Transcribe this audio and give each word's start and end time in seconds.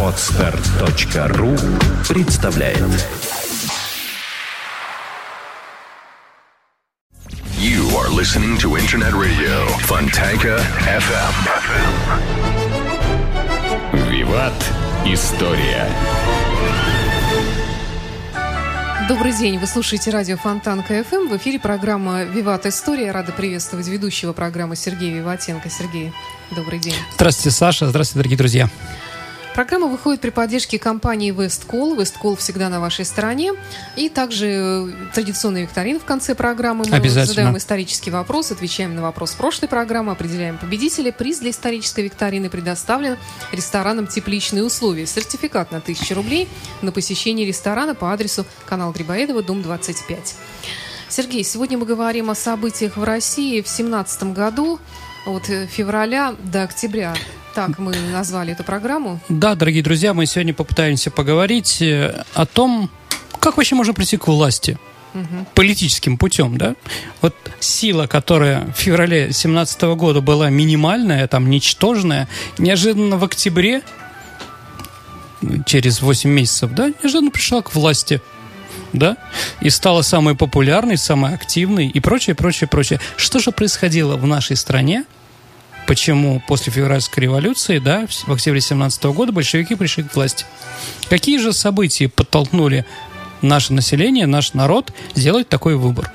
Отстар.ру 0.00 1.56
представляет 2.08 2.78
You 7.58 7.88
are 7.98 8.10
listening 8.10 8.58
to 8.58 8.76
Internet 8.76 9.14
Radio 9.14 9.66
Fontanka 9.88 10.58
FM. 10.86 11.34
Виват. 14.08 14.52
История. 15.04 15.88
Добрый 19.06 19.36
день, 19.36 19.58
вы 19.58 19.66
слушаете 19.66 20.10
радио 20.10 20.38
Фонтан 20.38 20.82
КФМ. 20.82 21.28
В 21.28 21.36
эфире 21.36 21.58
программа 21.58 22.22
«Виват 22.24 22.64
История». 22.64 23.10
Рада 23.10 23.32
приветствовать 23.32 23.86
ведущего 23.86 24.32
программы 24.32 24.76
Сергея 24.76 25.18
Виватенко. 25.18 25.68
Сергей, 25.68 26.10
добрый 26.56 26.78
день. 26.78 26.94
Здравствуйте, 27.16 27.54
Саша. 27.54 27.86
Здравствуйте, 27.88 28.20
дорогие 28.20 28.38
друзья. 28.38 28.70
Программа 29.54 29.86
выходит 29.86 30.20
при 30.20 30.30
поддержке 30.30 30.80
компании 30.80 31.30
Весткол. 31.30 31.94
Весткол 31.94 32.34
всегда 32.34 32.68
на 32.68 32.80
вашей 32.80 33.04
стороне. 33.04 33.52
И 33.94 34.08
также 34.08 34.46
э, 34.48 34.88
традиционный 35.14 35.62
викторин 35.62 36.00
в 36.00 36.04
конце 36.04 36.34
программы. 36.34 36.84
Мы 36.90 37.08
задаем 37.08 37.56
исторический 37.56 38.10
вопрос, 38.10 38.50
отвечаем 38.50 38.96
на 38.96 39.02
вопрос 39.02 39.30
прошлой 39.34 39.68
программы, 39.68 40.10
определяем 40.10 40.58
победителя. 40.58 41.12
Приз 41.12 41.38
для 41.38 41.50
исторической 41.50 42.00
викторины 42.00 42.50
предоставлен 42.50 43.16
рестораном 43.52 44.08
«Тепличные 44.08 44.64
условия». 44.64 45.06
Сертификат 45.06 45.70
на 45.70 45.78
1000 45.78 46.14
рублей 46.16 46.48
на 46.82 46.90
посещение 46.90 47.46
ресторана 47.46 47.94
по 47.94 48.12
адресу 48.12 48.44
канал 48.66 48.90
Грибоедова, 48.90 49.40
дом 49.44 49.62
25. 49.62 50.34
Сергей, 51.08 51.44
сегодня 51.44 51.78
мы 51.78 51.86
говорим 51.86 52.28
о 52.28 52.34
событиях 52.34 52.96
в 52.96 53.04
России 53.04 53.60
в 53.60 53.68
17 53.68 54.32
году, 54.32 54.80
от 55.26 55.48
э, 55.50 55.66
февраля 55.66 56.34
до 56.42 56.62
октября. 56.62 57.14
Так 57.54 57.78
мы 57.78 57.94
назвали 58.12 58.52
эту 58.52 58.64
программу. 58.64 59.20
Да, 59.28 59.54
дорогие 59.54 59.82
друзья, 59.82 60.12
мы 60.12 60.26
сегодня 60.26 60.54
попытаемся 60.54 61.10
поговорить 61.10 61.80
э, 61.80 62.24
о 62.34 62.46
том, 62.46 62.90
как 63.40 63.56
вообще 63.56 63.74
можно 63.74 63.94
прийти 63.94 64.16
к 64.16 64.26
власти. 64.26 64.78
Политическим 65.54 66.18
путем, 66.18 66.58
да? 66.58 66.74
Вот 67.20 67.36
сила, 67.60 68.08
которая 68.08 68.64
в 68.72 68.76
феврале 68.76 69.26
2017 69.26 69.82
года 69.82 70.20
была 70.20 70.50
минимальная, 70.50 71.28
там, 71.28 71.48
ничтожная, 71.48 72.26
неожиданно 72.58 73.16
в 73.16 73.22
октябре, 73.22 73.82
через 75.66 76.02
8 76.02 76.28
месяцев, 76.28 76.72
да, 76.72 76.92
неожиданно 77.02 77.30
пришла 77.30 77.62
к 77.62 77.74
власти. 77.74 78.20
Да? 78.94 79.18
И 79.60 79.68
стала 79.68 80.00
самой 80.02 80.34
популярной, 80.34 80.96
самой 80.96 81.34
активной 81.34 81.88
и 81.88 82.00
прочее, 82.00 82.34
прочее, 82.34 82.68
прочее. 82.68 83.00
Что 83.16 83.40
же 83.40 83.50
происходило 83.50 84.16
в 84.16 84.26
нашей 84.26 84.56
стране 84.56 85.04
почему 85.86 86.42
после 86.46 86.72
февральской 86.72 87.24
революции, 87.24 87.78
да, 87.78 88.06
в 88.26 88.32
октябре 88.32 88.60
17 88.60 89.04
года 89.04 89.32
большевики 89.32 89.74
пришли 89.74 90.04
к 90.04 90.14
власти. 90.14 90.46
Какие 91.10 91.38
же 91.38 91.52
события 91.52 92.08
подтолкнули 92.08 92.86
наше 93.42 93.74
население, 93.74 94.26
наш 94.26 94.54
народ 94.54 94.92
сделать 95.14 95.48
такой 95.48 95.76
выбор? 95.76 96.10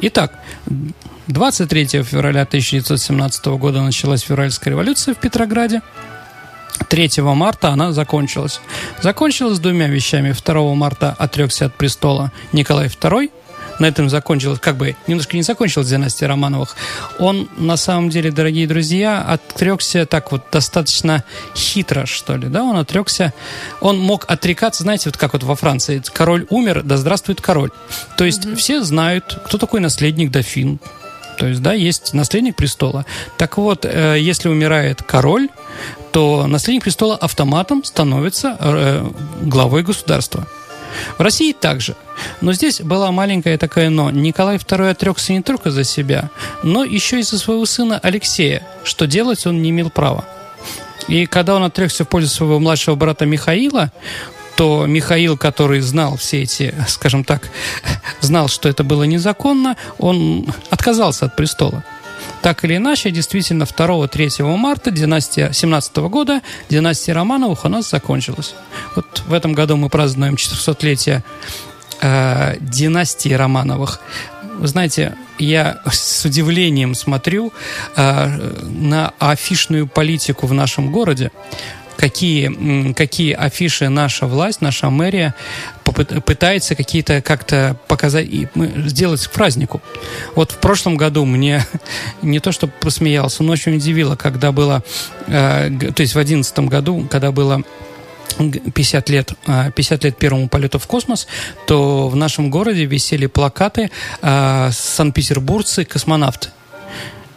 Итак, 0.00 0.38
23 1.28 2.02
февраля 2.02 2.42
1917 2.42 3.46
года 3.46 3.80
началась 3.80 4.22
февральская 4.22 4.72
революция 4.72 5.14
в 5.14 5.18
Петрограде. 5.18 5.80
3 6.88 7.10
марта 7.22 7.68
она 7.70 7.92
закончилась. 7.92 8.60
Закончилась 9.02 9.58
двумя 9.58 9.88
вещами. 9.88 10.32
2 10.32 10.74
марта 10.74 11.14
отрекся 11.18 11.66
от 11.66 11.74
престола 11.74 12.32
Николай 12.52 12.86
II, 12.86 13.30
на 13.78 13.86
этом 13.86 14.08
закончилась, 14.08 14.60
как 14.60 14.76
бы 14.76 14.96
немножко 15.06 15.36
не 15.36 15.42
закончилась 15.42 15.88
династия 15.88 16.26
Романовых. 16.26 16.76
Он, 17.18 17.48
на 17.56 17.76
самом 17.76 18.10
деле, 18.10 18.30
дорогие 18.30 18.66
друзья, 18.66 19.22
отрекся 19.22 20.06
так 20.06 20.32
вот 20.32 20.44
достаточно 20.52 21.24
хитро, 21.54 22.06
что 22.06 22.36
ли, 22.36 22.48
да, 22.48 22.62
он 22.62 22.76
отрекся, 22.76 23.32
он 23.80 23.98
мог 23.98 24.24
отрекаться, 24.28 24.82
знаете, 24.82 25.08
вот 25.08 25.16
как 25.16 25.32
вот 25.32 25.42
во 25.42 25.56
Франции, 25.56 26.02
король 26.12 26.46
умер, 26.50 26.82
да 26.84 26.96
здравствует 26.96 27.40
король. 27.40 27.70
То 28.16 28.24
есть 28.24 28.44
mm-hmm. 28.44 28.56
все 28.56 28.82
знают, 28.82 29.40
кто 29.44 29.58
такой 29.58 29.80
наследник 29.80 30.30
дофин, 30.30 30.78
то 31.38 31.46
есть, 31.46 31.62
да, 31.62 31.72
есть 31.72 32.14
наследник 32.14 32.56
престола. 32.56 33.04
Так 33.36 33.58
вот, 33.58 33.84
э, 33.84 34.16
если 34.18 34.48
умирает 34.48 35.02
король, 35.02 35.48
то 36.12 36.46
наследник 36.46 36.84
престола 36.84 37.16
автоматом 37.16 37.84
становится 37.84 38.56
э, 38.58 39.10
главой 39.42 39.82
государства. 39.82 40.46
В 41.18 41.22
России 41.22 41.52
также. 41.52 41.96
Но 42.40 42.52
здесь 42.52 42.80
была 42.80 43.10
маленькая 43.10 43.58
такая 43.58 43.90
но. 43.90 44.10
Николай 44.10 44.56
II 44.56 44.90
отрекся 44.90 45.32
не 45.32 45.42
только 45.42 45.70
за 45.70 45.84
себя, 45.84 46.30
но 46.62 46.84
еще 46.84 47.18
и 47.18 47.22
за 47.22 47.38
своего 47.38 47.66
сына 47.66 47.98
Алексея, 48.02 48.66
что 48.84 49.06
делать 49.06 49.46
он 49.46 49.62
не 49.62 49.70
имел 49.70 49.90
права. 49.90 50.24
И 51.08 51.26
когда 51.26 51.56
он 51.56 51.64
отрекся 51.64 52.04
в 52.04 52.08
пользу 52.08 52.28
своего 52.28 52.60
младшего 52.60 52.94
брата 52.94 53.26
Михаила, 53.26 53.92
то 54.56 54.86
Михаил, 54.86 55.36
который 55.36 55.80
знал 55.80 56.16
все 56.16 56.42
эти, 56.42 56.74
скажем 56.86 57.24
так, 57.24 57.50
знал, 58.20 58.48
что 58.48 58.68
это 58.68 58.84
было 58.84 59.02
незаконно, 59.02 59.76
он 59.98 60.46
отказался 60.84 61.26
от 61.26 61.36
престола. 61.36 61.82
Так 62.42 62.64
или 62.64 62.76
иначе, 62.76 63.10
действительно, 63.10 63.64
2-3 63.64 64.56
марта 64.56 64.90
династия 64.90 65.50
17 65.52 65.96
года, 65.96 66.42
династия 66.68 67.14
Романовых 67.14 67.64
у 67.64 67.68
нас 67.68 67.90
закончилась. 67.90 68.54
Вот 68.94 69.22
в 69.26 69.32
этом 69.32 69.54
году 69.54 69.76
мы 69.76 69.88
празднуем 69.88 70.34
400-летие 70.34 71.22
э, 72.02 72.56
династии 72.60 73.32
Романовых. 73.32 74.00
Вы 74.58 74.68
знаете, 74.68 75.16
я 75.38 75.80
с 75.90 76.26
удивлением 76.26 76.94
смотрю 76.94 77.52
э, 77.96 78.26
на 78.62 79.12
афишную 79.18 79.86
политику 79.86 80.46
в 80.46 80.52
нашем 80.52 80.92
городе 80.92 81.30
какие, 81.96 82.92
какие 82.92 83.32
афиши 83.32 83.88
наша 83.88 84.26
власть, 84.26 84.60
наша 84.60 84.90
мэрия 84.90 85.34
пытается 85.92 86.74
какие-то 86.74 87.20
как-то 87.20 87.76
показать 87.88 88.26
и 88.26 88.48
сделать 88.86 89.26
к 89.26 89.30
празднику. 89.30 89.82
Вот 90.34 90.52
в 90.52 90.58
прошлом 90.58 90.96
году 90.96 91.24
мне 91.24 91.64
не 92.22 92.40
то 92.40 92.52
что 92.52 92.66
посмеялся, 92.66 93.42
но 93.42 93.52
очень 93.52 93.76
удивило, 93.76 94.16
когда 94.16 94.52
было, 94.52 94.82
э, 95.26 95.70
то 95.94 96.00
есть 96.00 96.14
в 96.14 96.18
одиннадцатом 96.18 96.66
году, 96.66 97.06
когда 97.10 97.32
было 97.32 97.62
50 98.38 99.08
лет, 99.10 99.32
50 99.46 100.04
лет 100.04 100.16
первому 100.16 100.48
полету 100.48 100.78
в 100.78 100.86
космос, 100.86 101.26
то 101.66 102.08
в 102.08 102.16
нашем 102.16 102.50
городе 102.50 102.84
висели 102.84 103.26
плакаты 103.26 103.90
э, 104.22 104.70
«Санкт-Петербургцы, 104.72 105.84
космонавты». 105.84 106.48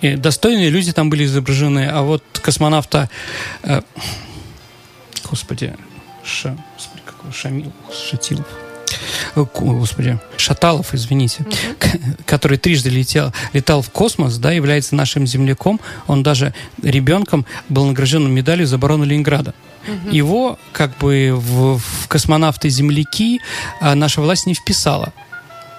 И 0.01 0.15
достойные 0.15 0.69
люди 0.69 0.91
там 0.93 1.09
были 1.09 1.25
изображены, 1.25 1.87
а 1.87 2.01
вот 2.01 2.23
космонавта 2.41 3.09
э, 3.63 3.81
господи, 5.29 5.75
Ша, 6.23 6.57
господи, 6.75 7.01
Шамил, 7.31 7.71
Шатилов, 7.91 8.47
господи, 9.35 10.19
Шаталов, 10.37 10.93
извините, 10.93 11.43
mm-hmm. 11.43 12.23
который 12.25 12.57
трижды 12.57 12.89
летел, 12.89 13.33
летал 13.53 13.81
в 13.81 13.89
космос, 13.89 14.37
да, 14.37 14.51
является 14.51 14.95
нашим 14.95 15.27
земляком. 15.27 15.79
Он 16.07 16.23
даже 16.23 16.53
ребенком 16.81 17.45
был 17.69 17.85
награжден 17.85 18.29
медалью 18.31 18.67
за 18.67 18.75
оборону 18.75 19.03
Ленинграда. 19.03 19.53
Mm-hmm. 19.87 20.15
Его 20.15 20.59
как 20.71 20.97
бы 20.97 21.31
в, 21.33 21.77
в 21.77 22.07
космонавты-земляки 22.07 23.39
а, 23.79 23.95
наша 23.95 24.21
власть 24.21 24.45
не 24.45 24.53
вписала. 24.53 25.13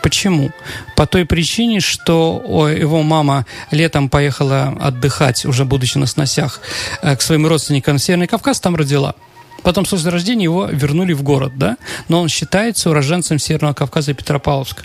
Почему? 0.02 0.50
По 0.96 1.06
той 1.06 1.26
причине, 1.26 1.80
что 1.80 2.68
его 2.68 3.02
мама 3.02 3.46
летом 3.72 4.08
поехала 4.08 4.76
отдыхать, 4.80 5.44
уже 5.44 5.64
будучи 5.64 5.98
на 5.98 6.06
сносях, 6.06 6.60
э, 7.02 7.16
к 7.16 7.20
своим 7.20 7.46
родственникам 7.46 7.98
в 7.98 8.02
Северный 8.02 8.28
Кавказ, 8.28 8.60
там 8.60 8.76
родила. 8.76 9.14
Потом 9.62 9.84
после 9.84 10.10
рождения 10.10 10.44
его 10.44 10.66
вернули 10.66 11.12
в 11.12 11.22
город, 11.22 11.52
да, 11.56 11.76
но 12.08 12.20
он 12.20 12.28
считается 12.28 12.90
уроженцем 12.90 13.38
Северного 13.38 13.74
Кавказа 13.74 14.12
и 14.12 14.14
Петропавловска. 14.14 14.84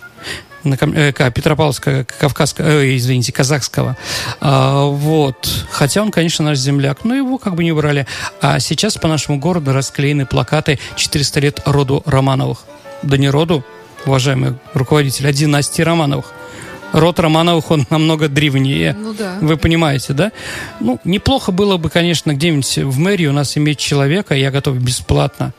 Э, 0.63 1.31
Петропавловска, 1.31 2.05
Кавказского, 2.05 2.67
э, 2.67 2.95
извините, 2.95 3.31
казахского. 3.31 3.97
А, 4.39 4.85
вот. 4.85 5.65
Хотя 5.69 6.01
он, 6.01 6.11
конечно, 6.11 6.45
наш 6.45 6.57
земляк, 6.57 7.03
но 7.03 7.15
его 7.15 7.37
как 7.37 7.55
бы 7.55 7.63
не 7.63 7.71
убрали. 7.71 8.07
А 8.41 8.59
сейчас 8.59 8.97
по 8.97 9.07
нашему 9.07 9.39
городу 9.39 9.73
расклеены 9.73 10.25
плакаты 10.25 10.79
«400 10.95 11.39
лет 11.41 11.61
роду 11.65 12.01
Романовых». 12.05 12.63
Да 13.01 13.17
не 13.17 13.29
роду, 13.29 13.65
уважаемый 14.05 14.55
руководитель, 14.73 15.27
а 15.27 15.33
династии 15.33 15.81
Романовых 15.81 16.33
род 16.93 17.19
Романовых, 17.19 17.69
он 17.71 17.85
намного 17.89 18.29
древнее. 18.29 18.95
Ну 18.97 19.13
да. 19.13 19.37
Вы 19.41 19.57
понимаете, 19.57 20.13
да? 20.13 20.31
Ну, 20.79 20.99
неплохо 21.03 21.51
было 21.51 21.77
бы, 21.77 21.89
конечно, 21.89 22.33
где-нибудь 22.33 22.77
в 22.77 22.99
мэрии 22.99 23.25
у 23.25 23.33
нас 23.33 23.57
иметь 23.57 23.79
человека, 23.79 24.35
я 24.35 24.51
готов 24.51 24.77
бесплатно. 24.77 25.53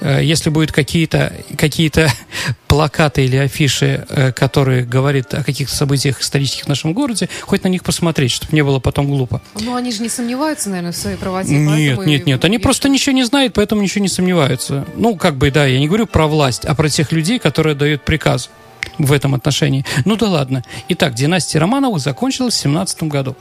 Э, 0.00 0.20
если 0.22 0.50
будут 0.50 0.70
какие-то 0.70 1.32
какие 1.56 1.90
плакаты 2.68 3.24
или 3.24 3.36
афиши, 3.36 4.06
э, 4.08 4.32
которые 4.32 4.84
говорят 4.84 5.32
о 5.34 5.42
каких-то 5.42 5.74
событиях 5.74 6.20
исторических 6.20 6.66
в 6.66 6.68
нашем 6.68 6.92
городе, 6.92 7.28
хоть 7.40 7.64
на 7.64 7.68
них 7.68 7.82
посмотреть, 7.82 8.30
чтобы 8.30 8.54
не 8.54 8.62
было 8.62 8.78
потом 8.78 9.06
глупо. 9.06 9.40
Ну, 9.60 9.74
они 9.74 9.90
же 9.90 10.02
не 10.02 10.08
сомневаются, 10.08 10.68
наверное, 10.68 10.92
в 10.92 10.96
своей 10.96 11.16
правоте. 11.16 11.54
Нет, 11.54 12.06
нет, 12.06 12.26
нет. 12.26 12.44
Они 12.44 12.58
просто 12.58 12.88
ничего 12.88 13.14
не 13.14 13.24
знают, 13.24 13.54
поэтому 13.54 13.80
ничего 13.80 14.02
не 14.02 14.08
сомневаются. 14.08 14.86
Ну, 14.96 15.16
как 15.16 15.36
бы, 15.36 15.50
да, 15.50 15.64
я 15.64 15.78
не 15.78 15.88
говорю 15.88 16.06
про 16.06 16.26
власть, 16.26 16.64
а 16.66 16.74
про 16.74 16.88
тех 16.88 17.10
людей, 17.12 17.38
которые 17.38 17.74
дают 17.74 18.04
приказ 18.04 18.50
в 18.98 19.12
этом 19.12 19.34
отношении. 19.34 19.84
Ну 20.04 20.16
да 20.16 20.28
ладно. 20.28 20.64
Итак, 20.88 21.14
династия 21.14 21.58
Романовых 21.58 22.00
закончилась 22.00 22.54
в 22.54 22.58
17 22.58 23.04
году. 23.04 23.36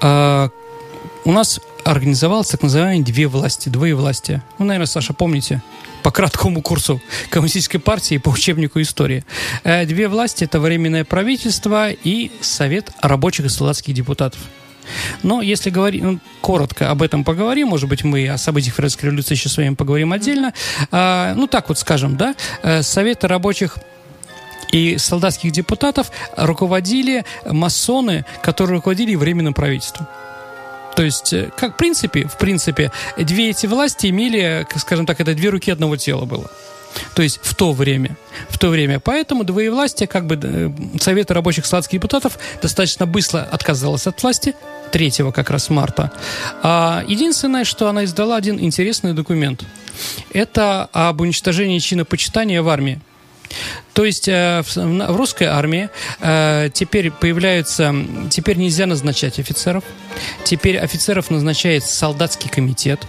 А, 0.00 0.50
у 1.24 1.32
нас 1.32 1.60
организовалось 1.84 2.48
так 2.48 2.62
называемые 2.62 3.02
две 3.02 3.28
власти, 3.28 3.68
двое 3.68 3.94
власти. 3.94 4.42
Ну, 4.58 4.64
наверное, 4.64 4.86
Саша, 4.86 5.12
помните, 5.12 5.62
по 6.02 6.10
краткому 6.10 6.62
курсу 6.62 7.00
Коммунистической 7.30 7.80
партии 7.80 8.18
по 8.18 8.30
учебнику 8.30 8.80
истории. 8.80 9.24
Э, 9.64 9.84
Две 9.86 10.08
власти– 10.08 10.44
это 10.44 10.60
Временное 10.60 11.04
правительство 11.04 11.90
и 11.90 12.30
Совет 12.40 12.92
рабочих 13.02 13.46
и 13.46 13.48
солдатских 13.48 13.94
депутатов. 13.94 14.40
Но 15.22 15.42
если 15.42 15.70
говорить, 15.70 16.02
ну, 16.02 16.18
коротко 16.40 16.90
об 16.90 17.02
этом 17.02 17.24
поговорим, 17.24 17.68
может 17.68 17.88
быть, 17.88 18.04
мы 18.04 18.28
о 18.28 18.38
событиях 18.38 18.74
Февральской 18.74 19.08
революции 19.08 19.34
еще 19.34 19.48
с 19.48 19.56
вами 19.56 19.74
поговорим 19.74 20.12
отдельно. 20.12 20.52
А, 20.90 21.34
ну, 21.34 21.46
так 21.46 21.68
вот 21.68 21.78
скажем, 21.78 22.16
да, 22.16 22.34
э, 22.62 22.82
Советы 22.82 23.28
рабочих 23.28 23.78
и 24.72 24.98
солдатских 24.98 25.52
депутатов 25.52 26.10
руководили 26.36 27.24
масоны, 27.46 28.24
которые 28.42 28.76
руководили 28.76 29.14
временным 29.14 29.54
правительством. 29.54 30.06
То 30.96 31.02
есть, 31.02 31.32
э, 31.32 31.50
как 31.56 31.74
в 31.74 31.76
принципе, 31.76 32.26
в 32.26 32.38
принципе, 32.38 32.90
две 33.18 33.50
эти 33.50 33.66
власти 33.66 34.08
имели, 34.08 34.66
скажем 34.76 35.06
так, 35.06 35.20
это 35.20 35.34
две 35.34 35.50
руки 35.50 35.70
одного 35.70 35.96
тела 35.96 36.24
было. 36.24 36.50
То 37.14 37.22
есть 37.22 37.40
в 37.42 37.54
то 37.54 37.72
время. 37.72 38.16
В 38.48 38.58
то 38.58 38.68
время. 38.68 39.00
Поэтому 39.00 39.44
двоевластие, 39.44 40.06
как 40.06 40.26
бы 40.26 40.38
э, 40.42 40.70
Совет 41.00 41.30
рабочих 41.30 41.66
сладких 41.66 42.00
депутатов 42.00 42.38
достаточно 42.62 43.06
быстро 43.06 43.40
отказалась 43.50 44.06
от 44.06 44.22
власти 44.22 44.54
3 44.92 45.10
как 45.34 45.50
раз 45.50 45.70
марта. 45.70 46.12
А 46.62 47.04
единственное, 47.06 47.64
что 47.64 47.88
она 47.88 48.04
издала 48.04 48.36
один 48.36 48.60
интересный 48.60 49.12
документ. 49.12 49.64
Это 50.32 50.88
об 50.92 51.20
уничтожении 51.20 51.78
чинопочитания 51.78 52.62
в 52.62 52.68
армии. 52.68 53.00
То 53.94 54.04
есть 54.04 54.28
э, 54.28 54.62
в, 54.62 55.16
русской 55.16 55.44
армии 55.44 55.88
э, 56.20 56.68
теперь 56.72 57.10
появляются, 57.10 57.94
теперь 58.30 58.56
нельзя 58.56 58.86
назначать 58.86 59.38
офицеров, 59.38 59.84
теперь 60.44 60.78
офицеров 60.78 61.30
назначает 61.30 61.84
солдатский 61.84 62.50
комитет, 62.50 63.06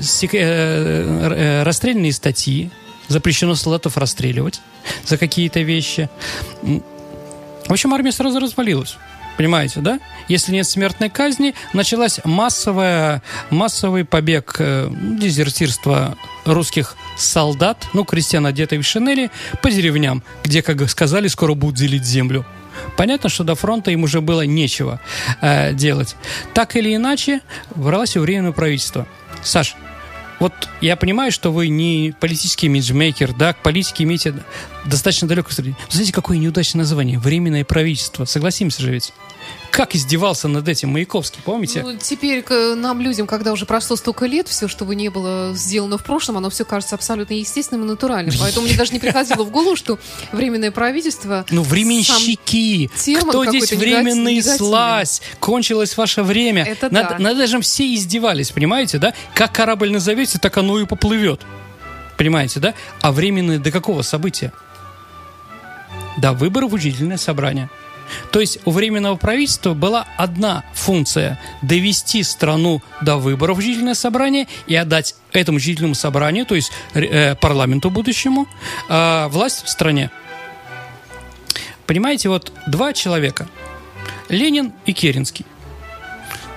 сек, 0.00 0.32
расстрельные 1.64 2.12
статьи, 2.12 2.70
запрещено 3.08 3.54
солдатов 3.54 3.96
расстреливать 3.96 4.60
за 5.04 5.18
какие-то 5.18 5.60
вещи. 5.60 6.08
В 6.62 7.72
общем, 7.72 7.92
армия 7.92 8.12
сразу 8.12 8.38
развалилась. 8.40 8.96
Понимаете, 9.36 9.80
да? 9.80 10.00
Если 10.26 10.50
нет 10.50 10.66
смертной 10.66 11.10
казни, 11.10 11.54
началась 11.72 12.18
массовая, 12.24 13.22
массовый 13.50 14.04
побег, 14.04 14.56
э, 14.58 14.90
дезертирство 14.92 16.18
русских 16.44 16.96
солдат, 17.16 17.86
ну, 17.92 18.04
крестьян, 18.04 18.46
одетых 18.46 18.80
в 18.80 18.82
шинели, 18.82 19.30
по 19.62 19.70
деревням, 19.70 20.24
где, 20.42 20.60
как 20.60 20.90
сказали, 20.90 21.28
скоро 21.28 21.54
будут 21.54 21.76
делить 21.76 22.04
землю. 22.04 22.44
Понятно, 22.96 23.28
что 23.28 23.44
до 23.44 23.54
фронта 23.54 23.92
им 23.92 24.02
уже 24.02 24.20
было 24.20 24.42
нечего 24.42 25.00
э, 25.40 25.72
делать. 25.72 26.16
Так 26.52 26.74
или 26.74 26.94
иначе, 26.96 27.40
вралось 27.70 28.16
и 28.16 28.18
временное 28.18 28.52
правительство. 28.52 29.06
Саш, 29.44 29.76
вот 30.38 30.52
я 30.80 30.96
понимаю, 30.96 31.32
что 31.32 31.52
вы 31.52 31.68
не 31.68 32.14
политический 32.20 32.66
имиджмейкер, 32.66 33.34
да, 33.34 33.52
к 33.52 33.62
политике 33.62 34.04
имеете 34.04 34.34
достаточно 34.84 35.26
далеко. 35.26 35.50
Знаете, 35.90 36.12
какое 36.12 36.38
неудачное 36.38 36.80
название? 36.80 37.18
Временное 37.18 37.64
правительство. 37.64 38.24
Согласимся 38.24 38.82
же 38.82 38.92
ведь. 38.92 39.12
Как 39.70 39.94
издевался 39.94 40.48
над 40.48 40.66
этим 40.66 40.88
Маяковский, 40.90 41.40
помните? 41.44 41.82
Ну, 41.84 41.96
теперь 41.96 42.42
к 42.42 42.74
нам, 42.74 43.00
людям, 43.00 43.28
когда 43.28 43.52
уже 43.52 43.64
прошло 43.64 43.94
столько 43.94 44.26
лет, 44.26 44.48
все, 44.48 44.66
что 44.66 44.84
бы 44.84 44.96
не 44.96 45.08
было 45.08 45.54
сделано 45.54 45.98
в 45.98 46.04
прошлом, 46.04 46.36
оно 46.38 46.50
все 46.50 46.64
кажется 46.64 46.96
абсолютно 46.96 47.34
естественным 47.34 47.84
и 47.84 47.88
натуральным. 47.88 48.34
Поэтому 48.40 48.66
мне 48.66 48.76
даже 48.76 48.92
не 48.92 48.98
приходило 48.98 49.44
в 49.44 49.50
голову, 49.50 49.76
что 49.76 49.98
временное 50.32 50.72
правительство... 50.72 51.44
Ну, 51.50 51.62
временщики! 51.62 52.90
Кто 53.20 53.44
здесь 53.46 53.72
временный 53.72 54.42
слазь? 54.42 55.22
Кончилось 55.38 55.96
ваше 55.96 56.22
время. 56.24 56.64
Это 56.64 56.92
над, 56.92 57.10
да. 57.10 57.18
над 57.18 57.38
этим 57.38 57.60
все 57.60 57.94
издевались, 57.94 58.50
понимаете, 58.50 58.98
да? 58.98 59.14
Как 59.34 59.52
корабль 59.52 59.92
назовете, 59.92 60.38
так 60.38 60.56
оно 60.56 60.80
и 60.80 60.86
поплывет. 60.86 61.42
Понимаете, 62.16 62.58
да? 62.58 62.74
А 63.00 63.12
временное 63.12 63.60
до 63.60 63.70
какого 63.70 64.02
события? 64.02 64.52
До 66.16 66.32
выборов 66.32 66.72
учительное 66.72 67.16
собрание. 67.16 67.70
То 68.30 68.40
есть 68.40 68.58
у 68.64 68.70
Временного 68.70 69.16
правительства 69.16 69.74
была 69.74 70.06
одна 70.16 70.64
функция– 70.74 71.40
довести 71.62 72.22
страну 72.22 72.82
до 73.02 73.16
выборов 73.16 73.56
в 73.56 73.60
учительное 73.60 73.94
собрание 73.94 74.46
и 74.66 74.74
отдать 74.74 75.14
этому 75.32 75.58
учительному 75.58 75.94
собранию, 75.94 76.46
то 76.46 76.54
есть 76.54 76.72
э, 76.94 77.34
парламенту 77.36 77.90
будущему, 77.90 78.46
э, 78.88 79.26
власть 79.28 79.64
в 79.64 79.68
стране. 79.68 80.10
Понимаете, 81.86 82.28
вот 82.28 82.52
два 82.66 82.92
человека– 82.92 83.48
Ленин 84.28 84.72
и 84.86 84.92
Керенский. 84.92 85.46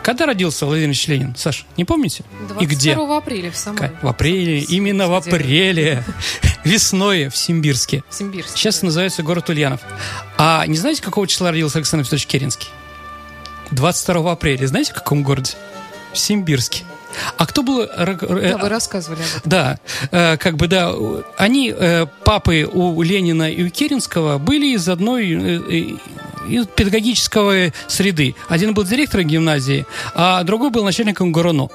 Когда 0.03 0.25
родился 0.25 0.65
Владимир 0.65 0.89
Ильич 0.89 1.07
Ленин, 1.07 1.35
Саш, 1.35 1.65
не 1.77 1.85
помните? 1.85 2.23
И 2.59 2.65
где? 2.65 2.95
22 2.95 3.17
апреля 3.17 3.51
в 3.51 3.55
Самаре. 3.55 3.93
В 4.01 4.07
апреле, 4.07 4.59
именно 4.59 5.07
в 5.07 5.13
апреле, 5.13 6.03
весной 6.63 7.29
в 7.29 7.37
Симбирске. 7.37 8.03
В 8.09 8.15
Симбирске. 8.15 8.57
Сейчас 8.57 8.81
называется 8.81 9.23
город 9.23 9.49
Ульянов. 9.49 9.81
А 10.37 10.65
не 10.67 10.77
знаете, 10.77 11.01
какого 11.01 11.27
числа 11.27 11.51
родился 11.51 11.77
Александр 11.79 12.03
Петрович 12.05 12.25
Керенский? 12.27 12.69
22 13.71 14.31
апреля. 14.31 14.67
Знаете, 14.67 14.91
в 14.91 14.95
каком 14.95 15.23
городе? 15.23 15.53
В 16.13 16.17
Симбирске. 16.17 16.83
А 17.37 17.45
кто 17.45 17.61
был... 17.61 17.81
р- 17.81 18.17
р- 18.23 18.51
Да, 18.51 18.57
вы 18.57 18.69
рассказывали 18.69 19.19
об 19.21 19.27
этом. 19.27 19.41
да, 19.49 19.79
э, 20.11 20.37
как 20.37 20.55
бы, 20.55 20.67
да, 20.67 20.93
они, 21.37 21.73
э, 21.77 22.05
папы 22.23 22.69
у 22.71 23.01
Ленина 23.01 23.51
и 23.51 23.63
у 23.63 23.69
Керенского, 23.69 24.37
были 24.37 24.75
из 24.75 24.87
одной, 24.87 25.29
э, 25.33 25.59
э, 25.59 26.49
из 26.49 26.67
педагогического 26.67 27.73
среды. 27.87 28.35
Один 28.47 28.73
был 28.73 28.83
директором 28.85 29.25
гимназии, 29.27 29.85
а 30.15 30.41
другой 30.43 30.69
был 30.69 30.85
начальником 30.85 31.33
ГОРОНО. 31.33 31.67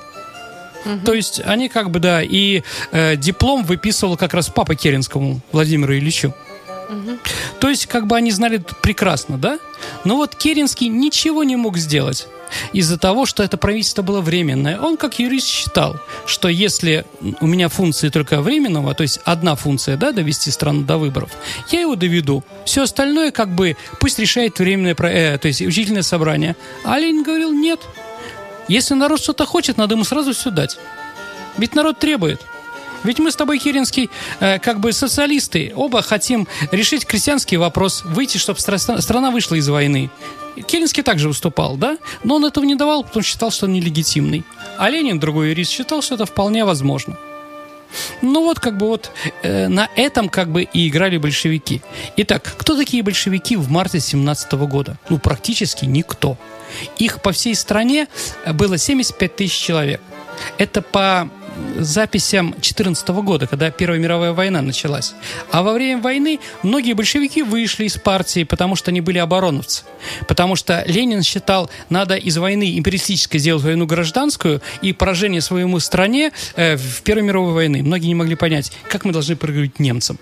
То 1.05 1.15
есть 1.15 1.41
они 1.45 1.69
как 1.69 1.91
бы, 1.91 1.99
да, 1.99 2.23
и 2.23 2.63
э, 2.93 3.17
диплом 3.17 3.65
выписывал 3.65 4.17
как 4.17 4.35
раз 4.35 4.49
папа 4.49 4.75
Керенскому, 4.75 5.41
Владимиру 5.53 5.95
Ильичу. 5.95 6.35
То 7.59 7.69
есть, 7.69 7.87
как 7.87 8.07
бы 8.07 8.17
они 8.17 8.31
знали 8.31 8.63
прекрасно, 8.81 9.39
да? 9.39 9.59
Но 10.05 10.17
вот 10.17 10.37
Керенский 10.37 10.89
ничего 10.89 11.43
не 11.43 11.57
мог 11.57 11.79
сделать 11.79 12.29
из-за 12.73 12.97
того, 12.97 13.27
что 13.27 13.43
это 13.43 13.57
правительство 13.57 14.03
было 14.03 14.21
временное. 14.21 14.79
Он, 14.79 14.97
как 14.97 15.19
юрист, 15.19 15.49
считал, 15.49 15.97
что 16.27 16.49
если 16.49 17.05
у 17.41 17.47
меня 17.47 17.69
функции 17.69 18.09
только 18.09 18.41
временного, 18.41 18.95
то 18.95 19.03
есть 19.03 19.21
одна 19.25 19.57
функция, 19.57 19.97
да, 19.97 20.13
довести 20.13 20.51
страну 20.51 20.83
до 20.83 20.97
выборов, 20.97 21.31
я 21.71 21.81
его 21.81 21.97
доведу. 21.97 22.45
Все 22.65 22.83
остальное, 22.83 23.31
как 23.31 23.55
бы, 23.55 23.77
пусть 23.99 24.19
решает 24.19 24.59
временное, 24.59 24.95
э, 24.95 25.39
то 25.39 25.49
есть 25.49 25.61
учительное 25.63 26.03
собрание. 26.03 26.57
А 26.85 26.99
Ленин 26.99 27.23
говорил, 27.23 27.53
нет. 27.53 27.81
Если 28.69 28.95
народ 28.95 29.21
что-то 29.21 29.47
хочет, 29.47 29.77
надо 29.77 29.95
ему 29.95 30.05
сразу 30.05 30.33
все 30.33 30.51
дать. 30.51 30.79
Ведь 31.57 31.75
народ 31.75 31.99
требует. 31.99 32.41
Ведь 33.05 33.19
мы 33.19 33.31
с 33.31 33.37
тобой, 33.37 33.59
Керенский, 33.59 34.11
э, 34.41 34.59
как 34.59 34.81
бы 34.81 34.93
социалисты, 34.93 35.73
оба 35.77 36.03
хотим 36.03 36.49
решить 36.73 37.07
крестьянский 37.07 37.57
вопрос, 37.57 38.03
выйти, 38.05 38.39
чтобы 38.39 38.59
страна 38.59 39.31
вышла 39.31 39.55
из 39.55 39.69
войны. 39.69 40.11
Керенский 40.67 41.03
также 41.03 41.29
выступал, 41.29 41.77
да? 41.77 41.99
Но 42.25 42.37
он 42.37 42.45
этого 42.45 42.65
не 42.65 42.75
давал, 42.75 43.05
потому 43.05 43.23
что 43.23 43.31
считал, 43.31 43.51
что 43.51 43.67
он 43.67 43.75
нелегитимный. 43.75 44.43
А 44.79 44.91
Ленин, 44.91 45.21
другой 45.21 45.51
юрист, 45.51 45.71
считал, 45.71 46.03
что 46.03 46.15
это 46.15 46.27
вполне 46.27 46.65
возможно. 46.65 47.17
Ну 48.23 48.43
вот 48.43 48.61
как 48.61 48.77
бы 48.77 48.87
вот 48.87 49.11
э, 49.43 49.69
на 49.69 49.89
этом 49.97 50.29
как 50.29 50.51
бы 50.51 50.63
и 50.63 50.89
играли 50.89 51.19
большевики. 51.19 51.83
Итак, 52.17 52.55
кто 52.59 52.77
такие 52.77 53.03
большевики 53.03 53.57
в 53.57 53.71
марте 53.71 54.01
17 54.01 54.53
года? 54.53 54.99
Ну 55.09 55.19
практически 55.19 55.85
никто. 55.85 56.37
Их 56.99 57.21
по 57.23 57.33
всей 57.33 57.55
стране 57.55 58.09
э, 58.45 58.53
было 58.53 58.79
75 58.79 59.37
тысяч 59.37 59.59
человек. 59.59 60.01
Это 60.59 60.83
по 60.83 61.31
записям 61.79 62.55
14 62.61 63.09
года, 63.09 63.47
когда 63.47 63.71
Первая 63.71 63.99
мировая 63.99 64.33
война 64.33 64.63
началась. 64.63 65.15
А 65.51 65.63
во 65.63 65.73
время 65.73 66.01
войны 66.01 66.41
многие 66.63 66.93
большевики 66.95 67.43
вышли 67.43 67.85
из 67.85 67.97
партии, 67.97 68.45
потому 68.45 68.77
что 68.77 68.91
они 68.91 69.01
были 69.01 69.19
обороновцы. 69.19 69.85
Потому 70.29 70.57
что 70.57 70.85
Ленин 70.87 71.23
считал, 71.23 71.71
надо 71.91 72.17
из 72.17 72.37
войны 72.37 72.79
империалистической 72.79 73.41
сделать 73.41 73.63
войну 73.63 73.87
гражданскую 73.87 74.63
и 74.83 74.93
поражение 74.93 75.41
своему 75.41 75.81
стране 75.81 76.33
э, 76.57 76.77
в 76.77 77.03
Первой 77.03 77.23
мировой 77.23 77.53
войны. 77.53 77.83
Многие 77.83 78.09
не 78.09 78.15
могли 78.15 78.35
понять, 78.35 78.73
как 78.89 79.05
мы 79.05 79.13
должны 79.13 79.37
проиграть 79.37 79.79
немцам. 79.79 80.19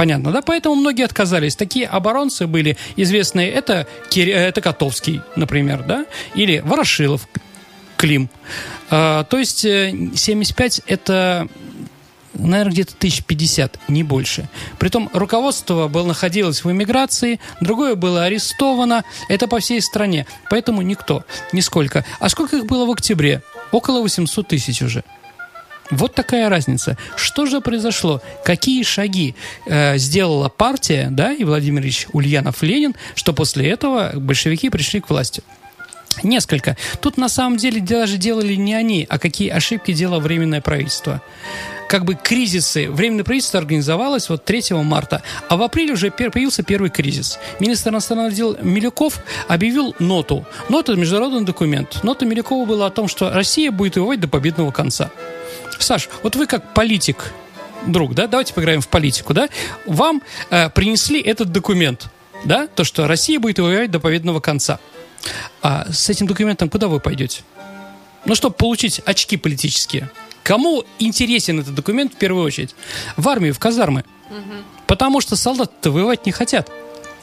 Понятно, 0.00 0.32
да? 0.32 0.40
Поэтому 0.40 0.76
многие 0.76 1.04
отказались. 1.04 1.56
Такие 1.56 1.86
оборонцы 1.86 2.46
были 2.46 2.78
известные. 2.96 3.50
Это, 3.50 3.86
Кир- 4.08 4.30
э, 4.30 4.48
это 4.48 4.62
Котовский, 4.62 5.20
например, 5.36 5.82
да? 5.82 6.06
Или 6.34 6.60
Ворошилов, 6.64 7.28
Клим. 8.00 8.30
А, 8.88 9.24
то 9.24 9.36
есть 9.36 9.62
э, 9.66 9.92
75 10.14 10.80
это 10.86 11.48
наверное, 12.32 12.72
где-то 12.72 12.94
1050, 12.96 13.78
не 13.88 14.02
больше. 14.02 14.48
Притом 14.78 15.10
руководство 15.12 15.86
было, 15.86 16.06
находилось 16.06 16.64
в 16.64 16.70
эмиграции, 16.70 17.40
другое 17.60 17.96
было 17.96 18.24
арестовано. 18.24 19.04
Это 19.28 19.48
по 19.48 19.60
всей 19.60 19.82
стране. 19.82 20.26
Поэтому 20.48 20.80
никто, 20.80 21.24
нисколько. 21.52 22.06
А 22.20 22.30
сколько 22.30 22.56
их 22.56 22.64
было 22.64 22.86
в 22.86 22.90
октябре? 22.90 23.42
Около 23.70 24.00
800 24.00 24.48
тысяч 24.48 24.80
уже. 24.80 25.04
Вот 25.90 26.14
такая 26.14 26.48
разница. 26.48 26.96
Что 27.16 27.44
же 27.44 27.60
произошло? 27.60 28.22
Какие 28.46 28.82
шаги 28.82 29.34
э, 29.66 29.98
сделала 29.98 30.48
партия, 30.48 31.08
да, 31.10 31.34
и 31.34 31.44
Владимир 31.44 31.82
Ильич 31.82 32.06
Ульянов-Ленин, 32.14 32.94
что 33.14 33.34
после 33.34 33.68
этого 33.68 34.12
большевики 34.14 34.70
пришли 34.70 35.00
к 35.00 35.10
власти? 35.10 35.42
Несколько. 36.22 36.76
Тут 37.00 37.16
на 37.16 37.28
самом 37.28 37.56
деле 37.56 37.80
даже 37.80 38.16
делали 38.16 38.54
не 38.54 38.74
они, 38.74 39.06
а 39.08 39.18
какие 39.18 39.48
ошибки 39.48 39.92
делало 39.92 40.20
Временное 40.20 40.60
правительство. 40.60 41.22
Как 41.88 42.04
бы 42.04 42.14
кризисы. 42.14 42.88
Временное 42.90 43.24
правительство 43.24 43.58
организовалось 43.58 44.28
вот 44.28 44.44
3 44.44 44.74
марта, 44.84 45.22
а 45.48 45.56
в 45.56 45.62
апреле 45.62 45.94
уже 45.94 46.10
появился 46.10 46.62
первый 46.62 46.90
кризис. 46.90 47.38
Министр 47.58 47.90
иностранных 47.90 48.34
дел 48.34 48.56
Милюков 48.62 49.20
объявил 49.48 49.96
ноту. 49.98 50.44
Нота– 50.68 50.94
международный 50.96 51.44
документ. 51.44 52.04
Нота 52.04 52.26
Милюкова 52.26 52.66
была 52.66 52.86
о 52.86 52.90
том, 52.90 53.08
что 53.08 53.30
Россия 53.30 53.72
будет 53.72 53.96
воевать 53.96 54.20
до 54.20 54.28
победного 54.28 54.70
конца. 54.70 55.10
Саш, 55.78 56.08
вот 56.22 56.36
вы 56.36 56.46
как 56.46 56.74
политик, 56.74 57.32
друг, 57.86 58.14
да, 58.14 58.26
давайте 58.26 58.54
поиграем 58.54 58.80
в 58.80 58.88
политику, 58.88 59.34
да, 59.34 59.48
вам 59.86 60.22
э, 60.50 60.70
принесли 60.70 61.20
этот 61.20 61.50
документ, 61.52 62.08
да, 62.44 62.66
то, 62.66 62.84
что 62.84 63.06
Россия 63.06 63.40
будет 63.40 63.58
воевать 63.58 63.90
до 63.90 64.00
победного 64.00 64.40
конца. 64.40 64.78
А 65.62 65.86
с 65.92 66.08
этим 66.08 66.26
документом 66.26 66.68
куда 66.68 66.88
вы 66.88 67.00
пойдете? 67.00 67.42
Ну, 68.24 68.34
чтобы 68.34 68.54
получить 68.54 69.00
очки 69.04 69.36
политические. 69.36 70.10
Кому 70.42 70.84
интересен 70.98 71.60
этот 71.60 71.74
документ 71.74 72.14
в 72.14 72.16
первую 72.16 72.44
очередь? 72.44 72.74
В 73.16 73.28
армию, 73.28 73.54
в 73.54 73.58
казармы. 73.58 74.04
Потому 74.86 75.20
что 75.20 75.36
солдаты-то 75.36 75.90
воевать 75.90 76.26
не 76.26 76.32
хотят. 76.32 76.70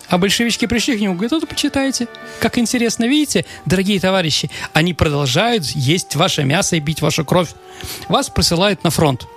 А 0.10 0.18
большевички 0.18 0.68
пришли 0.68 0.98
к 0.98 1.02
нему, 1.02 1.16
говорят, 1.16 1.34
вот 1.34 1.48
почитайте. 1.50 2.08
Как 2.40 2.58
интересно, 2.58 3.06
видите, 3.06 3.46
дорогие 3.66 4.00
товарищи, 4.00 4.50
они 4.72 4.94
продолжают 4.94 5.66
есть 5.66 6.16
ваше 6.16 6.44
мясо 6.46 6.78
и 6.78 6.80
бить 6.80 7.02
вашу 7.02 7.26
кровь. 7.26 7.50
Вас 8.08 8.30
присылают 8.30 8.84
на 8.86 8.90
фронт. 8.90 9.28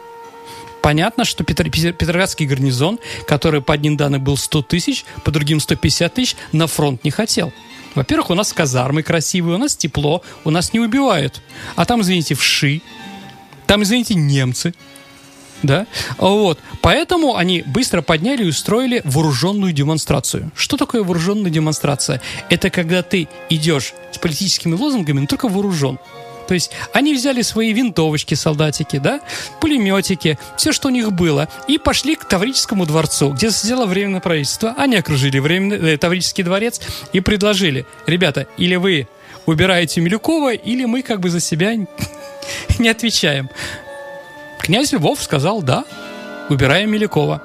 Понятно, 0.81 1.25
что 1.25 1.45
Петр- 1.45 1.69
Петроградский 1.71 2.47
гарнизон, 2.47 3.01
который 3.27 3.61
по 3.61 3.75
одним 3.75 3.97
данным 3.97 4.23
был 4.23 4.37
100 4.37 4.63
тысяч, 4.63 5.05
по 5.25 5.31
другим 5.31 5.61
150 5.61 6.15
тысяч, 6.15 6.37
на 6.53 6.67
фронт 6.69 7.03
не 7.05 7.11
хотел. 7.11 7.53
Во-первых, 7.95 8.31
у 8.31 8.35
нас 8.35 8.53
казармы 8.53 9.03
красивые, 9.03 9.57
у 9.57 9.59
нас 9.59 9.77
тепло, 9.77 10.23
у 10.45 10.51
нас 10.51 10.73
не 10.73 10.81
убивают. 10.81 11.43
А 11.77 11.85
там, 11.85 12.03
извините, 12.03 12.35
вши, 12.35 12.83
там, 13.67 13.83
извините, 13.83 14.15
немцы. 14.15 14.75
Да? 15.63 15.87
Вот. 16.19 16.59
Поэтому 16.81 17.37
они 17.37 17.63
быстро 17.67 18.03
подняли 18.03 18.45
и 18.45 18.49
устроили 18.49 19.03
вооруженную 19.05 19.73
демонстрацию. 19.73 20.51
Что 20.55 20.77
такое 20.77 21.03
вооруженная 21.03 21.51
демонстрация? 21.51 22.23
Это 22.49 22.71
когда 22.71 23.03
ты 23.03 23.29
идешь 23.51 23.93
с 24.13 24.19
политическими 24.19 24.75
лозунгами, 24.75 25.21
но 25.21 25.27
только 25.27 25.49
вооружен. 25.49 25.99
То 26.51 26.55
есть 26.55 26.73
они 26.93 27.15
взяли 27.15 27.43
свои 27.43 27.73
винтовочки, 27.73 28.35
солдатики, 28.35 28.99
да, 28.99 29.21
пулеметики, 29.61 30.37
все, 30.57 30.73
что 30.73 30.89
у 30.89 30.91
них 30.91 31.13
было, 31.13 31.49
и 31.69 31.79
пошли 31.79 32.17
к 32.17 32.25
Таврическому 32.25 32.87
дворцу, 32.87 33.31
где 33.31 33.53
сидело 33.53 33.87
временное 33.87 34.19
правительство. 34.19 34.75
Они 34.77 34.97
окружили 34.97 35.39
временный, 35.39 35.93
э, 35.93 35.97
Таврический 35.97 36.43
дворец 36.43 36.81
и 37.13 37.21
предложили, 37.21 37.87
ребята, 38.09 38.49
или 38.57 38.75
вы 38.75 39.07
убираете 39.47 40.01
Милюкова, 40.01 40.55
или 40.55 40.87
мы 40.87 41.03
как 41.03 41.21
бы 41.21 41.31
за 41.31 41.39
себя 41.39 41.73
не 42.81 42.89
отвечаем. 42.89 43.49
Князь 44.59 44.91
Львов 44.91 45.23
сказал 45.23 45.63
«да, 45.63 45.85
убираем 46.49 46.91
Милюкова». 46.91 47.45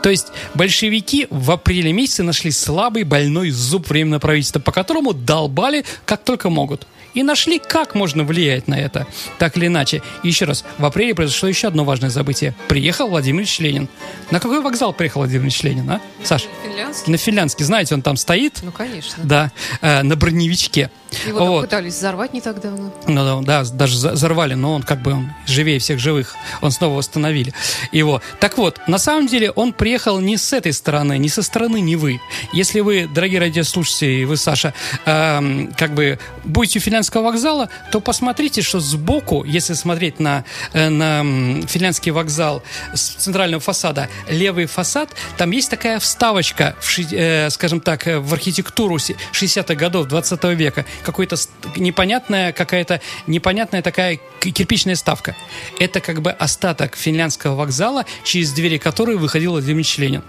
То 0.00 0.10
есть 0.10 0.28
большевики 0.54 1.26
в 1.28 1.50
апреле 1.50 1.92
месяце 1.92 2.22
нашли 2.22 2.52
слабый 2.52 3.02
больной 3.02 3.50
зуб 3.50 3.88
временного 3.88 4.20
правительства, 4.20 4.60
по 4.60 4.70
которому 4.70 5.12
долбали 5.12 5.84
как 6.06 6.22
только 6.22 6.50
могут. 6.50 6.86
И 7.14 7.22
нашли, 7.22 7.58
как 7.58 7.94
можно 7.94 8.24
влиять 8.24 8.68
на 8.68 8.74
это, 8.78 9.06
так 9.38 9.56
или 9.56 9.68
иначе. 9.68 10.02
И 10.22 10.28
еще 10.28 10.44
раз, 10.44 10.64
в 10.78 10.84
апреле 10.84 11.14
произошло 11.14 11.48
еще 11.48 11.68
одно 11.68 11.84
важное 11.84 12.10
событие. 12.10 12.54
Приехал 12.68 13.08
Владимир 13.08 13.40
Ильич 13.42 13.58
Ленин. 13.60 13.88
На 14.30 14.40
какой 14.40 14.60
вокзал 14.60 14.92
приехал 14.92 15.20
Владимир 15.20 15.42
Ильич 15.42 15.62
Ленин, 15.62 15.88
а? 15.90 16.00
Саш? 16.24 16.46
Финляндский? 16.64 17.12
На 17.12 17.18
Финляндский. 17.18 17.64
Знаете, 17.64 17.94
он 17.94 18.02
там 18.02 18.16
стоит, 18.16 18.58
Ну, 18.62 18.72
конечно. 18.72 19.22
да, 19.24 19.52
э, 19.80 20.02
на 20.02 20.16
броневичке. 20.16 20.90
Его 21.26 21.44
Вот. 21.46 21.62
пытались 21.62 21.94
взорвать 21.94 22.32
не 22.32 22.40
так 22.40 22.60
давно. 22.60 22.92
Ну, 23.06 23.42
да, 23.42 23.62
да, 23.62 23.70
даже 23.70 23.96
взорвали, 24.10 24.54
но 24.54 24.74
он 24.74 24.82
как 24.82 25.02
бы 25.02 25.12
он 25.12 25.32
живее 25.46 25.78
всех 25.78 25.98
живых. 25.98 26.34
Он 26.60 26.70
снова 26.70 26.96
восстановили 26.98 27.52
его. 27.92 28.20
Так 28.40 28.58
вот, 28.58 28.80
на 28.86 28.98
самом 28.98 29.26
деле 29.26 29.50
он 29.50 29.72
приехал 29.72 30.20
не 30.20 30.36
с 30.36 30.52
этой 30.52 30.72
стороны, 30.72 31.18
не 31.18 31.28
со 31.28 31.42
стороны 31.42 31.80
Невы. 31.80 32.20
Если 32.52 32.80
вы, 32.80 33.08
дорогие 33.12 33.40
радиослушатели, 33.40 34.24
вы, 34.24 34.36
Саша, 34.36 34.74
эм, 35.04 35.72
как 35.76 35.94
бы 35.94 36.18
будете 36.44 36.78
у 36.78 36.82
Финляндского 36.82 37.22
вокзала, 37.24 37.68
то 37.92 38.00
посмотрите, 38.00 38.62
что 38.62 38.80
сбоку, 38.80 39.44
если 39.44 39.74
смотреть 39.74 40.20
на, 40.20 40.44
э, 40.72 40.88
на 40.88 41.22
Финляндский 41.66 42.12
вокзал 42.12 42.62
с 42.94 43.00
центрального 43.16 43.60
фасада, 43.60 44.08
левый 44.28 44.66
фасад, 44.66 45.10
там 45.36 45.50
есть 45.50 45.70
такая 45.70 45.98
вставочка, 45.98 46.74
в, 46.80 46.98
э, 47.12 47.50
скажем 47.50 47.80
так, 47.80 48.06
э, 48.06 48.18
в 48.18 48.32
архитектуру 48.32 48.98
се- 48.98 49.16
60-х 49.32 49.74
годов 49.74 50.06
20 50.08 50.54
века. 50.54 50.84
Какой-то 51.04 51.36
непонятная 51.76 52.52
какая-то 52.52 53.00
непонятная 53.26 53.82
такая 53.82 54.18
кирпичная 54.40 54.96
ставка. 54.96 55.36
Это 55.78 56.00
как 56.00 56.22
бы 56.22 56.30
остаток 56.30 56.96
финляндского 56.96 57.54
вокзала, 57.54 58.04
через 58.24 58.52
двери 58.52 58.78
которой 58.78 59.16
выходил 59.16 59.52
Владимир 59.52 59.84
Ленин. 59.98 60.22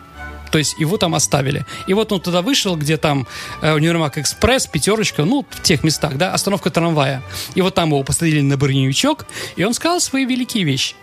То 0.52 0.60
есть 0.60 0.80
его 0.80 0.98
там 0.98 1.16
оставили. 1.16 1.66
И 1.88 1.94
вот 1.94 2.12
он 2.12 2.22
туда 2.22 2.42
вышел, 2.42 2.78
где 2.78 2.98
там 2.98 3.28
э, 3.62 3.74
Универмаг 3.74 4.18
Экспресс, 4.18 4.68
пятерочка, 4.68 5.26
ну, 5.26 5.46
в 5.50 5.62
тех 5.62 5.84
местах, 5.84 6.16
да, 6.18 6.34
остановка 6.34 6.70
трамвая. 6.70 7.22
И 7.56 7.62
вот 7.62 7.76
там 7.76 7.90
его 7.90 8.04
посадили 8.04 8.42
на 8.42 8.56
броневичок, 8.56 9.26
и 9.58 9.64
он 9.64 9.74
сказал 9.74 10.00
свои 10.00 10.24
великие 10.24 10.64
вещи. 10.64 10.96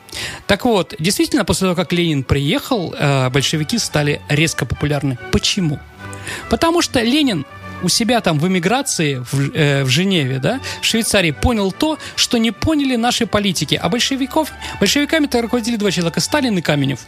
Так 0.47 0.65
вот, 0.65 0.95
действительно, 0.99 1.45
после 1.45 1.67
того, 1.67 1.75
как 1.75 1.93
Ленин 1.93 2.25
приехал, 2.25 2.95
э, 2.99 3.29
большевики 3.31 3.79
стали 3.79 4.23
резко 4.29 4.65
популярны. 4.65 5.19
Почему? 5.33 5.79
Потому 6.49 6.81
что 6.81 7.03
Ленин 7.03 7.45
у 7.83 7.89
себя 7.89 8.21
там 8.21 8.39
в 8.39 8.47
эмиграции 8.47 9.25
в, 9.31 9.55
э, 9.55 9.85
в 9.85 9.89
Женеве, 9.89 10.39
да, 10.39 10.61
в 10.81 10.85
Швейцарии 10.85 11.31
понял 11.31 11.73
то, 11.73 11.99
что 12.17 12.39
не 12.39 12.51
поняли 12.51 12.97
наши 12.97 13.27
политики. 13.27 13.79
А 13.81 13.89
большевиков, 13.89 14.51
большевиками-то 14.81 15.43
руководили 15.43 15.77
два 15.77 15.91
человека, 15.91 16.21
Сталин 16.21 16.57
и 16.59 16.63
Каменев. 16.63 17.01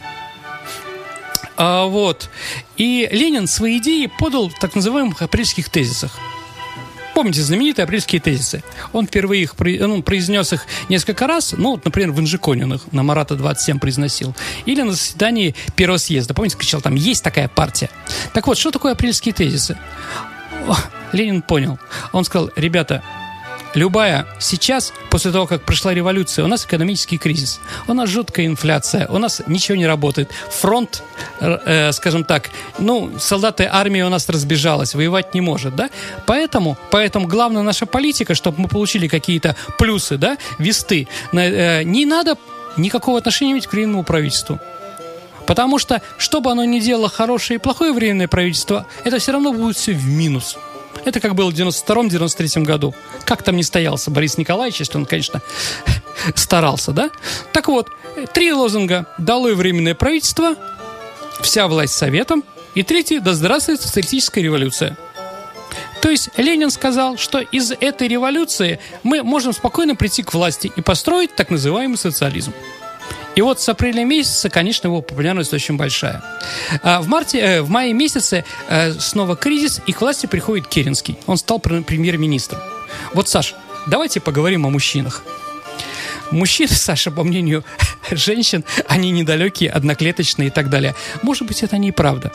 А, 1.57 1.85
вот. 1.85 2.29
И 2.77 3.07
Ленин 3.11 3.47
свои 3.47 3.77
идеи 3.77 4.11
подал 4.19 4.49
в 4.49 4.59
так 4.59 4.75
называемых 4.75 5.21
апрельских 5.21 5.69
тезисах. 5.69 6.19
Помните 7.15 7.41
знаменитые 7.41 7.85
апрельские 7.85 8.19
тезисы? 8.19 8.61
Он 8.91 9.07
впервые 9.07 9.43
их 9.43 9.55
ну, 9.57 10.03
произнес 10.03 10.51
их 10.51 10.65
несколько 10.89 11.27
раз, 11.27 11.53
ну, 11.57 11.71
вот, 11.71 11.85
например, 11.85 12.11
в 12.11 12.19
Инжиконе 12.19 12.77
на 12.91 13.03
Марата 13.03 13.35
27 13.35 13.79
произносил. 13.79 14.35
Или 14.65 14.81
на 14.81 14.91
заседании 14.91 15.55
первого 15.77 15.97
съезда. 15.97 16.33
Помните, 16.33 16.57
кричал, 16.57 16.81
там 16.81 16.95
есть 16.95 17.23
такая 17.23 17.47
партия. 17.47 17.89
Так 18.33 18.47
вот, 18.47 18.57
что 18.57 18.69
такое 18.69 18.91
апрельские 18.91 19.33
тезисы? 19.33 19.77
Ленин 21.11 21.41
понял. 21.41 21.79
Он 22.11 22.25
сказал, 22.25 22.51
ребята, 22.55 23.01
любая 23.75 24.25
сейчас, 24.39 24.93
после 25.09 25.31
того, 25.31 25.45
как 25.45 25.63
прошла 25.63 25.93
революция, 25.93 26.45
у 26.45 26.47
нас 26.47 26.65
экономический 26.65 27.17
кризис, 27.17 27.59
у 27.87 27.93
нас 27.93 28.09
жуткая 28.09 28.45
инфляция, 28.47 29.07
у 29.07 29.17
нас 29.17 29.41
ничего 29.47 29.77
не 29.77 29.85
работает, 29.85 30.31
фронт, 30.49 31.03
э, 31.39 31.59
э, 31.65 31.91
скажем 31.91 32.23
так, 32.23 32.49
ну, 32.79 33.11
солдаты 33.19 33.67
армии 33.71 34.01
у 34.01 34.09
нас 34.09 34.27
разбежалась, 34.29 34.95
воевать 34.95 35.33
не 35.33 35.41
может, 35.41 35.75
да? 35.75 35.89
Поэтому, 36.25 36.77
поэтому 36.91 37.27
главная 37.27 37.61
наша 37.61 37.85
политика, 37.85 38.33
чтобы 38.33 38.61
мы 38.61 38.67
получили 38.67 39.07
какие-то 39.07 39.55
плюсы, 39.77 40.17
да, 40.17 40.37
весты, 40.57 41.07
э, 41.33 41.83
не 41.83 42.05
надо 42.05 42.37
никакого 42.77 43.17
отношения 43.17 43.53
иметь 43.53 43.67
к 43.67 43.73
временному 43.73 44.03
правительству. 44.03 44.59
Потому 45.45 45.77
что, 45.79 46.01
что 46.17 46.41
бы 46.41 46.51
оно 46.51 46.65
ни 46.65 46.79
делало, 46.79 47.09
хорошее 47.09 47.59
и 47.59 47.61
плохое 47.61 47.93
временное 47.93 48.27
правительство, 48.27 48.87
это 49.03 49.19
все 49.19 49.31
равно 49.31 49.53
будет 49.53 49.77
все 49.77 49.93
в 49.93 50.07
минус. 50.07 50.57
Это 51.03 51.19
как 51.19 51.35
было 51.35 51.51
в 51.51 51.53
92-93 51.53 52.63
году. 52.63 52.95
Как 53.25 53.43
там 53.43 53.55
не 53.55 53.63
стоялся 53.63 54.09
Борис 54.09 54.37
Николаевич, 54.37 54.79
если 54.79 54.97
он, 54.97 55.05
конечно, 55.05 55.41
старался, 56.35 56.91
да? 56.91 57.09
Так 57.51 57.67
вот, 57.67 57.89
три 58.33 58.53
лозунга. 58.53 59.05
«Долой 59.17 59.55
временное 59.55 59.95
правительство», 59.95 60.55
«Вся 61.41 61.67
власть 61.67 61.93
советом» 61.93 62.43
и 62.73 62.83
третий 62.83 63.19
«Да 63.19 63.33
здравствует 63.33 63.81
социалистическая 63.81 64.41
революция». 64.41 64.97
То 66.01 66.09
есть 66.09 66.29
Ленин 66.37 66.69
сказал, 66.69 67.17
что 67.17 67.39
из 67.39 67.71
этой 67.71 68.07
революции 68.07 68.79
мы 69.03 69.23
можем 69.23 69.53
спокойно 69.53 69.95
прийти 69.95 70.23
к 70.23 70.33
власти 70.33 70.71
и 70.75 70.81
построить 70.81 71.35
так 71.35 71.49
называемый 71.49 71.97
социализм. 71.97 72.53
И 73.35 73.41
вот 73.41 73.59
с 73.59 73.67
апреля 73.67 74.05
месяца, 74.05 74.49
конечно, 74.49 74.87
его 74.87 75.01
популярность 75.01 75.53
очень 75.53 75.75
большая. 75.75 76.23
А 76.81 77.01
в, 77.01 77.07
марте, 77.07 77.39
э, 77.39 77.61
в 77.61 77.69
мае 77.69 77.93
месяце 77.93 78.45
э, 78.69 78.93
снова 78.93 79.35
кризис, 79.35 79.81
и 79.85 79.91
к 79.91 80.01
власти 80.01 80.25
приходит 80.25 80.67
Керенский. 80.67 81.17
Он 81.27 81.37
стал 81.37 81.59
пр- 81.59 81.83
премьер-министром. 81.83 82.61
Вот, 83.13 83.27
Саш, 83.27 83.55
давайте 83.87 84.21
поговорим 84.21 84.65
о 84.65 84.69
мужчинах. 84.69 85.23
Мужчины, 86.31 86.69
Саша, 86.73 87.11
по 87.11 87.23
мнению 87.23 87.65
женщин, 88.11 88.63
они 88.87 89.11
недалекие, 89.11 89.69
одноклеточные 89.69 90.47
и 90.47 90.51
так 90.51 90.69
далее. 90.69 90.95
Может 91.21 91.45
быть, 91.47 91.61
это 91.61 91.77
неправда. 91.77 92.31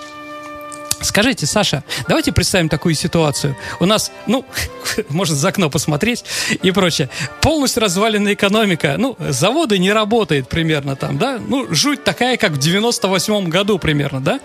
Скажите, 1.03 1.47
Саша, 1.47 1.83
давайте 2.09 2.31
представим 2.31 2.69
такую 2.69 2.95
ситуацию. 2.95 3.57
У 3.81 3.87
нас, 3.87 4.13
ну, 4.27 4.45
можно 5.09 5.35
за 5.35 5.49
окно 5.49 5.71
посмотреть 5.71 6.25
и 6.63 6.71
прочее. 6.73 7.09
Полностью 7.41 7.83
разваленная 7.83 8.35
экономика. 8.35 8.97
Ну, 8.99 9.17
заводы 9.19 9.79
не 9.79 9.93
работают 9.93 10.49
примерно 10.49 10.97
там, 10.97 11.17
да? 11.17 11.39
Ну, 11.39 11.67
жуть 11.73 12.05
такая, 12.05 12.37
как 12.37 12.53
в 12.53 12.59
98 12.59 13.49
году 13.49 13.79
примерно, 13.79 14.21
да? 14.21 14.41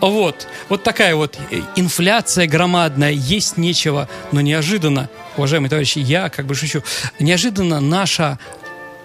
Вот. 0.00 0.48
Вот 0.68 0.82
такая 0.82 1.14
вот 1.14 1.38
инфляция 1.76 2.48
громадная, 2.48 3.12
есть 3.12 3.56
нечего, 3.56 4.08
но 4.32 4.40
неожиданно, 4.40 5.08
уважаемые 5.36 5.70
товарищи, 5.70 6.00
я 6.00 6.28
как 6.28 6.46
бы 6.46 6.56
шучу, 6.56 6.82
неожиданно 7.20 7.80
наша 7.80 8.38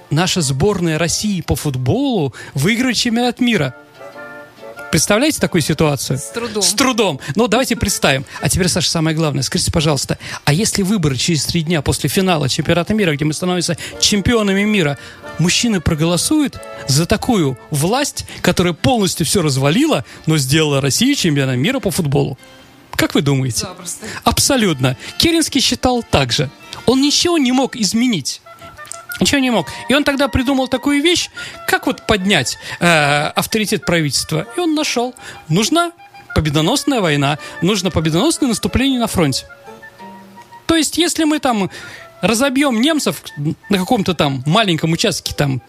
наша 0.09 0.41
сборная 0.41 0.97
России 0.97 1.41
по 1.41 1.55
футболу 1.55 2.33
выиграет 2.53 2.95
чемпионат 2.95 3.39
мира. 3.39 3.75
Представляете 4.95 5.41
такую 5.41 5.61
ситуацию? 5.61 6.17
С 6.17 6.31
трудом. 6.31 6.63
С 6.63 6.73
трудом. 6.73 7.19
Ну, 7.35 7.49
давайте 7.49 7.75
представим. 7.75 8.23
А 8.39 8.47
теперь, 8.47 8.69
Саша, 8.69 8.89
самое 8.89 9.13
главное. 9.13 9.43
Скажите, 9.43 9.69
пожалуйста, 9.69 10.17
а 10.45 10.53
если 10.53 10.83
выборы 10.83 11.17
через 11.17 11.43
три 11.43 11.63
дня 11.63 11.81
после 11.81 12.09
финала 12.09 12.47
чемпионата 12.47 12.93
мира, 12.93 13.13
где 13.13 13.25
мы 13.25 13.33
становимся 13.33 13.77
чемпионами 13.99 14.63
мира, 14.63 14.97
мужчины 15.37 15.81
проголосуют 15.81 16.61
за 16.87 17.05
такую 17.05 17.59
власть, 17.71 18.25
которая 18.41 18.71
полностью 18.71 19.25
все 19.25 19.41
развалила, 19.41 20.05
но 20.27 20.37
сделала 20.37 20.79
Россию 20.79 21.15
чемпионом 21.15 21.59
мира 21.59 21.81
по 21.81 21.91
футболу? 21.91 22.37
Как 22.95 23.15
вы 23.15 23.21
думаете? 23.21 23.65
Запросто. 23.65 24.05
Абсолютно. 24.23 24.95
Керенский 25.17 25.59
считал 25.59 26.03
так 26.09 26.31
же. 26.31 26.49
Он 26.85 27.01
ничего 27.01 27.37
не 27.37 27.51
мог 27.51 27.75
изменить. 27.75 28.41
Ничего 29.19 29.39
не 29.39 29.50
мог. 29.50 29.67
И 29.88 29.93
он 29.93 30.03
тогда 30.03 30.27
придумал 30.27 30.67
такую 30.67 31.01
вещь, 31.01 31.29
как 31.67 31.88
вот 31.88 32.05
поднять 32.05 32.57
э, 32.79 33.27
авторитет 33.36 33.86
правительства. 33.86 34.45
И 34.57 34.60
он 34.60 34.75
нашел. 34.75 35.15
Нужна 35.48 35.91
победоносная 36.36 37.00
война, 37.00 37.39
нужно 37.62 37.91
победоносное 37.91 38.50
наступление 38.50 39.00
на 39.00 39.07
фронте. 39.07 39.45
То 40.65 40.75
есть, 40.75 40.98
если 40.98 41.24
мы 41.24 41.39
там 41.39 41.69
разобьем 42.22 42.81
немцев 42.81 43.24
на 43.69 43.77
каком-то 43.77 44.13
там 44.13 44.43
маленьком 44.45 44.91
участке 44.91 45.34
там 45.34 45.62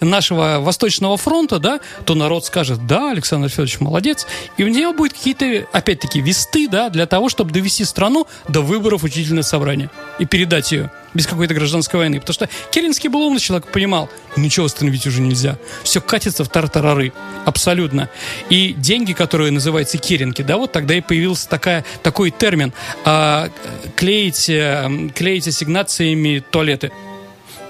нашего 0.00 0.58
Восточного 0.60 1.16
фронта, 1.16 1.58
да, 1.58 1.80
то 2.04 2.14
народ 2.14 2.44
скажет, 2.44 2.86
да, 2.86 3.10
Александр 3.10 3.48
Федорович 3.48 3.80
молодец, 3.80 4.26
и 4.56 4.64
у 4.64 4.68
него 4.68 4.92
будет 4.92 5.12
какие-то, 5.12 5.66
опять-таки, 5.72 6.20
весты, 6.20 6.68
да, 6.68 6.88
для 6.90 7.06
того, 7.06 7.28
чтобы 7.28 7.52
довести 7.52 7.84
страну 7.84 8.26
до 8.48 8.60
выборов 8.60 9.04
учительное 9.04 9.42
собрание 9.42 9.90
и 10.18 10.26
передать 10.26 10.72
ее 10.72 10.90
без 11.14 11.26
какой-то 11.26 11.54
гражданской 11.54 11.98
войны. 11.98 12.20
Потому 12.20 12.34
что 12.34 12.48
Керенский 12.70 13.08
был 13.08 13.22
умный 13.22 13.40
человек, 13.40 13.66
понимал, 13.68 14.08
ничего 14.36 14.66
остановить 14.66 15.06
уже 15.06 15.20
нельзя. 15.20 15.58
Все 15.82 16.00
катится 16.00 16.44
в 16.44 16.48
тартарары. 16.48 17.12
Абсолютно. 17.44 18.08
И 18.48 18.74
деньги, 18.74 19.12
которые 19.12 19.50
называются 19.50 19.98
керенки, 19.98 20.42
да, 20.42 20.56
вот 20.56 20.72
тогда 20.72 20.94
и 20.94 21.00
появился 21.00 21.48
такая, 21.48 21.84
такой 22.02 22.30
термин 22.30 22.72
а, 23.04 23.50
клеить, 23.96 24.48
э, 24.48 25.10
клеить 25.14 25.48
ассигнациями 25.48 26.42
туалеты. 26.50 26.92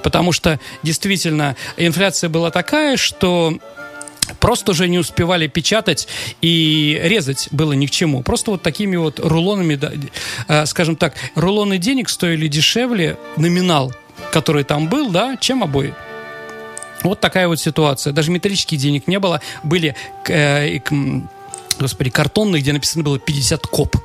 Потому 0.03 0.33
что 0.33 0.59
действительно 0.83 1.57
инфляция 1.77 2.31
была 2.31 2.51
такая, 2.51 2.97
что 2.97 3.59
просто 4.39 4.73
уже 4.73 4.89
не 4.89 4.99
успевали 4.99 5.47
печатать 5.47 6.09
и 6.41 7.01
резать 7.03 7.49
было 7.51 7.73
ни 7.73 7.87
к 7.87 7.91
чему. 7.91 8.23
Просто 8.23 8.53
вот 8.53 8.63
такими 8.63 8.97
вот 8.97 9.19
рулонами, 9.21 9.75
да, 9.75 9.93
э, 10.49 10.67
скажем 10.67 10.97
так, 10.97 11.15
рулоны 11.35 11.79
денег 11.79 12.09
стоили 12.09 12.49
дешевле, 12.49 13.17
номинал, 13.37 13.93
который 14.33 14.65
там 14.65 14.89
был, 14.89 15.11
да, 15.11 15.37
чем 15.37 15.63
обои. 15.63 15.95
Вот 17.03 17.21
такая 17.21 17.49
вот 17.49 17.59
ситуация. 17.59 18.13
Даже 18.13 18.31
металлических 18.31 18.79
денег 18.79 19.07
не 19.07 19.19
было. 19.19 19.41
Были, 19.63 19.97
э, 20.29 20.79
м, 20.91 21.29
господи, 21.79 22.11
картонные, 22.11 22.61
где 22.61 22.73
написано 22.73 23.03
было 23.03 23.19
50 23.19 23.67
коп. 23.67 23.97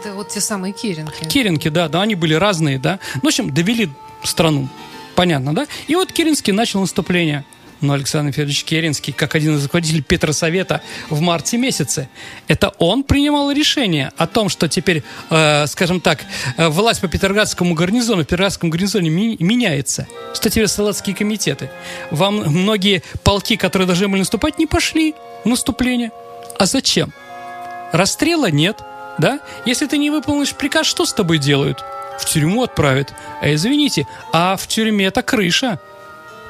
Это 0.00 0.14
вот 0.14 0.28
те 0.28 0.40
самые 0.40 0.72
керенки. 0.72 1.24
Керенки, 1.28 1.68
да, 1.68 1.88
да, 1.88 2.02
они 2.02 2.14
были 2.14 2.34
разные, 2.34 2.78
да. 2.78 2.98
Ну, 3.16 3.22
в 3.22 3.26
общем, 3.26 3.52
довели 3.52 3.90
страну. 4.22 4.68
Понятно, 5.16 5.54
да? 5.54 5.66
И 5.88 5.96
вот 5.96 6.12
Керенский 6.12 6.52
начал 6.52 6.80
наступление. 6.80 7.44
Но 7.82 7.92
Александр 7.92 8.32
Федорович 8.32 8.64
Керенский, 8.64 9.12
как 9.12 9.34
один 9.34 9.56
из 9.56 9.64
руководителей 9.64 10.00
Петросовета 10.00 10.80
в 11.10 11.20
марте 11.20 11.58
месяце, 11.58 12.08
это 12.48 12.70
он 12.78 13.02
принимал 13.02 13.50
решение 13.50 14.12
о 14.16 14.26
том, 14.26 14.48
что 14.48 14.66
теперь, 14.66 15.02
э, 15.28 15.66
скажем 15.66 16.00
так, 16.00 16.24
э, 16.56 16.68
власть 16.68 17.02
по 17.02 17.08
Петроградскому 17.08 17.74
гарнизону, 17.74 18.22
в 18.22 18.24
Петроградском 18.24 18.70
гарнизоне 18.70 19.10
ми- 19.10 19.36
меняется. 19.40 20.06
Что 20.34 20.48
теперь 20.48 20.68
солдатские 20.68 21.14
комитеты? 21.14 21.68
Вам 22.10 22.36
многие 22.36 23.02
полки, 23.22 23.56
которые 23.56 23.86
должны 23.86 24.08
были 24.08 24.20
наступать, 24.20 24.58
не 24.58 24.66
пошли 24.66 25.14
в 25.44 25.48
наступление. 25.48 26.12
А 26.58 26.64
зачем? 26.64 27.12
Расстрела 27.92 28.50
нет, 28.50 28.78
да? 29.18 29.40
Если 29.66 29.86
ты 29.86 29.98
не 29.98 30.10
выполнишь 30.10 30.54
приказ, 30.54 30.86
что 30.86 31.04
с 31.04 31.12
тобой 31.12 31.36
делают? 31.36 31.84
В 32.18 32.24
тюрьму 32.24 32.62
отправят. 32.62 33.12
А 33.40 33.52
извините, 33.52 34.06
а 34.32 34.56
в 34.56 34.66
тюрьме 34.66 35.06
это 35.06 35.22
крыша. 35.22 35.78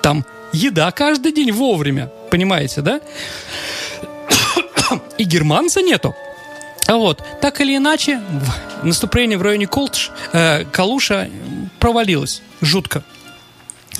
Там 0.02 0.24
еда 0.52 0.90
каждый 0.90 1.32
день 1.32 1.52
вовремя. 1.52 2.10
Понимаете, 2.30 2.80
да? 2.80 3.00
И 5.18 5.24
германца 5.24 5.82
нету. 5.82 6.14
А 6.86 6.96
вот, 6.96 7.22
так 7.40 7.60
или 7.60 7.76
иначе, 7.76 8.20
наступление 8.84 9.38
в 9.38 9.42
районе 9.42 9.66
Колтш, 9.66 10.10
э, 10.32 10.64
Калуша 10.66 11.28
провалилось 11.80 12.42
жутко. 12.60 13.02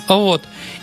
А 0.07 0.17
Вот. 0.17 0.43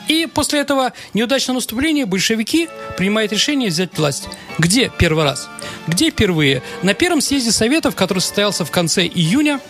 И 0.10 0.26
после 0.26 0.60
этого 0.60 0.92
неудачного 1.14 1.56
наступления 1.56 2.06
большевики 2.06 2.68
принимают 2.98 3.32
решение 3.32 3.70
взять 3.70 3.98
власть. 3.98 4.28
Где 4.58 4.92
первый 4.98 5.24
раз? 5.24 5.48
Где 5.88 6.10
впервые? 6.10 6.62
На 6.82 6.94
первом 6.94 7.22
съезде 7.22 7.54
Советов, 7.54 7.96
который 7.96 8.20
состоялся 8.20 8.66
в 8.66 8.72
конце 8.72 9.06
июня 9.06 9.62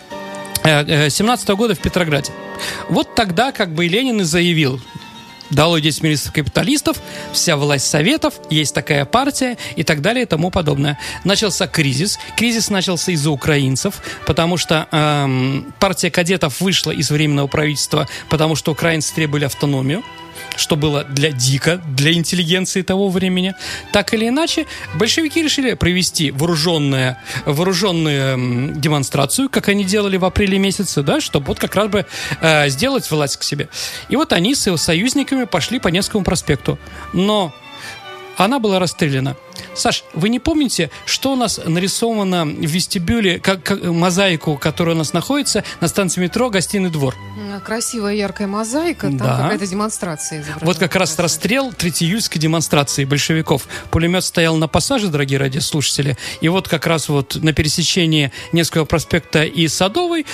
17 0.64 1.48
года 1.50 1.74
в 1.74 1.78
Петрограде. 1.78 2.32
Вот 2.88 3.14
тогда 3.14 3.52
как 3.52 3.74
бы 3.74 3.84
и 3.84 3.88
Ленин 3.88 4.22
и 4.22 4.24
заявил, 4.24 4.80
дало 5.50 5.78
10 5.78 6.02
министров 6.02 6.32
капиталистов, 6.32 6.96
вся 7.32 7.56
власть 7.56 7.86
советов, 7.86 8.34
есть 8.48 8.74
такая 8.74 9.04
партия 9.04 9.58
и 9.76 9.82
так 9.82 10.00
далее 10.00 10.22
и 10.22 10.26
тому 10.26 10.50
подобное. 10.50 10.98
Начался 11.22 11.66
кризис. 11.66 12.18
Кризис 12.36 12.70
начался 12.70 13.12
из-за 13.12 13.30
украинцев, 13.30 14.02
потому 14.26 14.56
что 14.56 14.88
эм, 14.90 15.72
партия 15.78 16.10
кадетов 16.10 16.60
вышла 16.60 16.92
из 16.92 17.10
временного 17.10 17.46
правительства, 17.46 18.08
потому 18.30 18.56
что 18.56 18.72
украинцы 18.72 19.14
требовали 19.14 19.44
автономию 19.44 20.02
что 20.56 20.76
было 20.76 21.04
для 21.04 21.30
дика, 21.30 21.80
для 21.88 22.12
интеллигенции 22.12 22.82
того 22.82 23.08
времени. 23.08 23.54
Так 23.92 24.14
или 24.14 24.28
иначе, 24.28 24.66
большевики 24.94 25.42
решили 25.42 25.74
провести 25.74 26.30
вооруженную, 26.30 27.16
вооруженную 27.44 28.74
демонстрацию, 28.76 29.48
как 29.48 29.68
они 29.68 29.84
делали 29.84 30.16
в 30.16 30.24
апреле 30.24 30.58
месяце, 30.58 31.02
да, 31.02 31.20
чтобы 31.20 31.46
вот 31.46 31.58
как 31.58 31.74
раз 31.74 31.88
бы 31.88 32.06
э, 32.40 32.68
сделать 32.68 33.10
власть 33.10 33.36
к 33.36 33.42
себе. 33.42 33.68
И 34.08 34.16
вот 34.16 34.32
они 34.32 34.54
с 34.54 34.66
его 34.66 34.76
союзниками 34.76 35.44
пошли 35.44 35.78
по 35.78 35.88
Невскому 35.88 36.24
проспекту. 36.24 36.78
Но 37.12 37.54
она 38.36 38.58
была 38.58 38.78
расстреляна. 38.78 39.36
Саш, 39.74 40.04
вы 40.14 40.28
не 40.28 40.38
помните, 40.38 40.90
что 41.06 41.32
у 41.32 41.36
нас 41.36 41.60
нарисовано 41.64 42.44
в 42.44 42.48
вестибюле, 42.66 43.40
как, 43.40 43.62
как 43.62 43.82
мозаику, 43.84 44.56
которая 44.56 44.94
у 44.94 44.98
нас 44.98 45.12
находится 45.12 45.64
на 45.80 45.88
станции 45.88 46.20
метро 46.20 46.48
«Гостиный 46.50 46.90
двор»? 46.90 47.14
М, 47.36 47.60
Красивая 47.60 48.14
яркая 48.14 48.46
мозаика, 48.46 49.08
там 49.08 49.16
Да. 49.16 49.36
какая-то 49.42 49.66
демонстрация. 49.66 50.40
изображена. 50.40 50.66
Вот 50.66 50.78
как 50.78 50.94
раз 50.96 51.18
расстрел 51.18 51.72
третьеиюльской 51.72 52.40
демонстрации 52.40 53.04
большевиков. 53.04 53.66
Пулемет 53.90 54.24
стоял 54.24 54.56
на 54.56 54.68
пассаже, 54.68 55.08
дорогие 55.08 55.38
радиослушатели, 55.38 56.16
и 56.40 56.48
вот 56.48 56.68
как 56.68 56.86
раз 56.86 57.08
вот 57.08 57.36
на 57.36 57.52
пересечении 57.52 58.32
Невского 58.52 58.84
проспекта 58.84 59.42
и 59.44 59.66
Садовой 59.68 60.26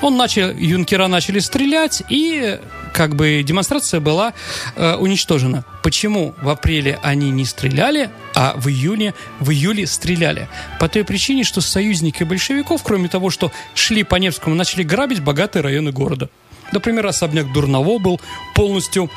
он 0.00 0.16
начал, 0.16 0.50
юнкера 0.50 1.06
начали 1.06 1.38
стрелять, 1.40 2.02
и 2.08 2.58
как 2.92 3.14
бы 3.16 3.42
демонстрация 3.42 4.00
была 4.00 4.32
э, 4.76 4.94
уничтожена. 4.94 5.64
Почему 5.82 6.34
в 6.42 6.48
апреле 6.48 6.98
они 7.02 7.30
не 7.30 7.44
стреляли, 7.44 8.10
а 8.34 8.54
в 8.56 8.68
июне, 8.68 9.14
в 9.38 9.50
июле 9.50 9.86
стреляли? 9.86 10.48
По 10.78 10.88
той 10.88 11.04
причине, 11.04 11.44
что 11.44 11.60
союзники 11.60 12.24
большевиков, 12.24 12.82
кроме 12.82 13.08
того, 13.08 13.30
что 13.30 13.52
шли 13.74 14.02
по 14.02 14.16
Невскому, 14.16 14.54
начали 14.54 14.82
грабить 14.82 15.22
богатые 15.22 15.62
районы 15.62 15.92
города. 15.92 16.28
Например, 16.72 17.06
особняк 17.06 17.52
Дурново 17.52 17.98
был 17.98 18.20
полностью 18.54 19.10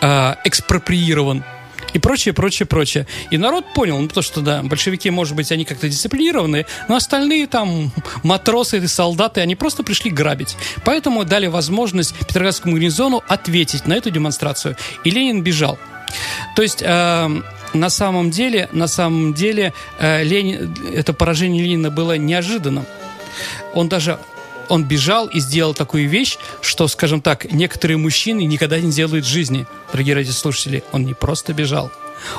э, 0.00 0.34
экспроприирован 0.44 1.44
и 1.92 1.98
прочее, 1.98 2.34
прочее, 2.34 2.66
прочее. 2.66 3.06
И 3.30 3.38
народ 3.38 3.64
понял, 3.74 3.98
ну, 3.98 4.08
потому 4.08 4.22
что, 4.22 4.40
да, 4.40 4.62
большевики, 4.62 5.10
может 5.10 5.34
быть, 5.34 5.52
они 5.52 5.64
как-то 5.64 5.88
дисциплинированные, 5.88 6.66
но 6.88 6.96
остальные 6.96 7.46
там 7.46 7.92
матросы 8.22 8.78
и 8.78 8.86
солдаты, 8.86 9.40
они 9.40 9.54
просто 9.56 9.82
пришли 9.82 10.10
грабить. 10.10 10.56
Поэтому 10.84 11.24
дали 11.24 11.46
возможность 11.46 12.14
Петроградскому 12.14 12.74
гарнизону 12.74 13.22
ответить 13.28 13.86
на 13.86 13.94
эту 13.94 14.10
демонстрацию. 14.10 14.76
И 15.04 15.10
Ленин 15.10 15.42
бежал. 15.42 15.78
То 16.56 16.62
есть... 16.62 16.82
э, 16.82 17.42
на 17.74 17.88
самом 17.88 18.30
деле, 18.30 18.68
на 18.72 18.86
самом 18.86 19.32
деле, 19.32 19.72
э, 19.98 20.22
Ленин, 20.24 20.76
это 20.94 21.14
поражение 21.14 21.64
Ленина 21.64 21.90
было 21.90 22.18
неожиданным. 22.18 22.84
Он 23.72 23.88
даже 23.88 24.18
он 24.72 24.84
бежал 24.84 25.26
и 25.26 25.38
сделал 25.38 25.74
такую 25.74 26.08
вещь, 26.08 26.38
что, 26.62 26.88
скажем 26.88 27.20
так, 27.20 27.52
некоторые 27.52 27.98
мужчины 27.98 28.44
никогда 28.44 28.80
не 28.80 28.90
делают 28.90 29.26
в 29.26 29.28
жизни. 29.28 29.66
Дорогие 29.92 30.14
радиослушатели, 30.14 30.82
он 30.92 31.04
не 31.04 31.12
просто 31.12 31.52
бежал. 31.52 31.92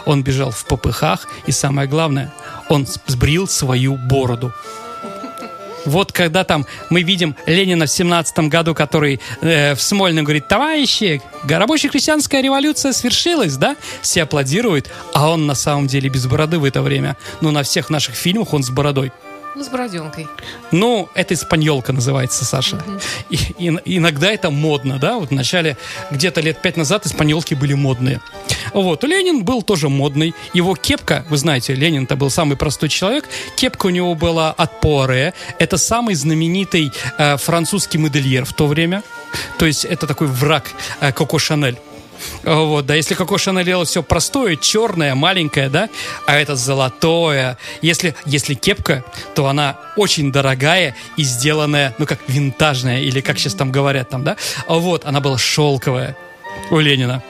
Он 0.06 0.24
бежал 0.24 0.50
в 0.50 0.66
попыхах, 0.66 1.28
и 1.46 1.52
самое 1.52 1.88
главное, 1.88 2.34
Он 2.70 2.88
сбрил 3.06 3.48
свою 3.48 3.98
бороду. 3.98 4.52
Вот 5.86 6.12
когда 6.12 6.44
там 6.44 6.66
мы 6.90 7.04
видим 7.04 7.36
Ленина 7.46 7.86
в 7.86 7.92
семнадцатом 7.92 8.50
году, 8.50 8.74
который 8.74 9.22
э, 9.42 9.76
в 9.76 9.82
Смольном 9.82 10.26
говорит, 10.26 10.48
товарищи, 10.48 11.22
рабоче-крестьянская 11.48 12.42
революция 12.42 12.94
свершилась, 12.94 13.58
да? 13.58 13.76
Все 14.02 14.24
аплодируют, 14.24 14.90
а 15.14 15.30
он 15.30 15.46
на 15.46 15.54
самом 15.54 15.86
деле 15.86 16.10
без 16.10 16.26
бороды 16.26 16.58
в 16.58 16.64
это 16.64 16.82
время. 16.82 17.16
Ну, 17.42 17.52
на 17.52 17.62
всех 17.62 17.92
наших 17.92 18.16
фильмах 18.16 18.54
он 18.54 18.64
с 18.64 18.72
бородой. 18.72 19.12
Ну, 19.56 19.64
с 19.64 19.70
бороденкой. 19.70 20.28
Ну, 20.72 21.10
это 21.14 21.36
испаньолка 21.36 21.94
называется, 21.94 22.44
Саша. 22.44 22.84
И, 23.30 23.36
и- 23.60 23.80
иногда 23.98 24.32
это 24.32 24.50
модно, 24.50 24.98
да? 24.98 25.18
Вот 25.20 25.30
в 25.30 25.32
начале, 25.34 25.78
где-то 26.10 26.42
лет 26.42 26.60
пять 26.62 26.76
назад 26.76 27.06
испаньолки 27.06 27.54
были 27.54 27.74
модные. 27.74 28.20
Вот, 28.74 29.04
Ленин 29.04 29.44
был 29.44 29.62
тоже 29.62 29.90
модный. 29.90 30.34
Его 30.54 30.76
кепка, 30.76 31.24
вы 31.30 31.38
знаете, 31.38 31.76
Ленин-то 31.76 32.16
был 32.16 32.32
самый 32.32 32.58
простой 32.58 32.90
человек. 32.90 33.26
Кепка 33.56 33.86
у 33.88 33.90
него 33.92 34.16
была 34.16 34.52
от 34.52 34.80
Пуаре. 34.82 35.34
Это 35.60 35.78
самый 35.78 36.16
знаменитый 36.16 36.92
э, 37.20 37.38
французский 37.38 38.00
модельер 38.00 38.46
в 38.46 38.54
то 38.54 38.66
время. 38.66 39.04
То 39.60 39.66
есть 39.68 39.86
это 39.86 40.08
такой 40.08 40.28
враг 40.28 40.72
э, 41.00 41.12
Коко 41.12 41.38
Шанель. 41.38 41.78
Вот, 42.44 42.86
да, 42.86 42.96
если 42.96 43.14
Коко 43.14 43.38
Шанель 43.38 43.66
делала 43.66 43.86
все 43.86 44.04
простое, 44.04 44.56
черное, 44.56 45.16
маленькое, 45.16 45.70
да, 45.70 45.90
а 46.26 46.36
это 46.36 46.56
золотое. 46.56 47.58
Если, 47.82 48.16
если 48.26 48.54
кепка, 48.54 49.04
то 49.36 49.48
она 49.48 49.78
очень 49.96 50.32
дорогая 50.32 50.96
и 51.18 51.24
сделанная, 51.24 51.94
ну, 51.98 52.06
как 52.06 52.20
винтажная, 52.28 53.02
или 53.02 53.22
как 53.22 53.40
сейчас 53.40 53.54
там 53.56 53.72
говорят 53.72 54.10
там, 54.10 54.24
да. 54.24 54.38
Вот, 54.68 55.06
она 55.06 55.20
была 55.22 55.38
шелковая 55.38 56.16
у 56.70 56.80
Ленина. 56.80 57.24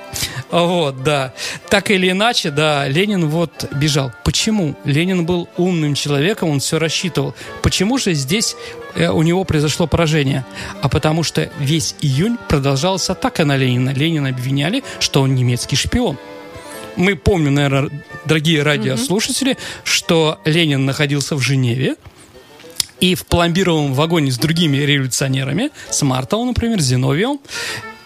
Вот, 0.51 1.03
да. 1.03 1.33
Так 1.69 1.89
или 1.89 2.11
иначе, 2.11 2.51
да, 2.51 2.87
Ленин 2.87 3.27
вот 3.27 3.65
бежал. 3.73 4.11
Почему? 4.23 4.75
Ленин 4.85 5.25
был 5.25 5.49
умным 5.57 5.95
человеком, 5.95 6.49
он 6.49 6.59
все 6.59 6.77
рассчитывал. 6.77 7.33
Почему 7.61 7.97
же 7.97 8.13
здесь 8.13 8.55
у 8.95 9.21
него 9.23 9.43
произошло 9.43 9.87
поражение? 9.87 10.45
А 10.81 10.89
потому 10.89 11.23
что 11.23 11.49
весь 11.59 11.95
июнь 12.01 12.37
продолжалась 12.49 13.09
атака 13.09 13.45
на 13.45 13.57
Ленина. 13.57 13.91
Ленина 13.91 14.29
обвиняли, 14.29 14.83
что 14.99 15.21
он 15.21 15.35
немецкий 15.35 15.75
шпион. 15.75 16.17
Мы 16.95 17.15
помним, 17.15 17.55
наверное, 17.55 18.03
дорогие 18.25 18.61
радиослушатели, 18.61 19.57
что 19.83 20.39
Ленин 20.45 20.85
находился 20.85 21.35
в 21.35 21.41
Женеве, 21.41 21.95
и 22.99 23.15
в 23.15 23.25
пломбированном 23.25 23.93
вагоне 23.93 24.31
с 24.31 24.37
другими 24.37 24.77
революционерами, 24.77 25.71
с 25.89 26.01
Мартовым, 26.03 26.49
например, 26.49 26.79
Зиновьевым, 26.79 27.39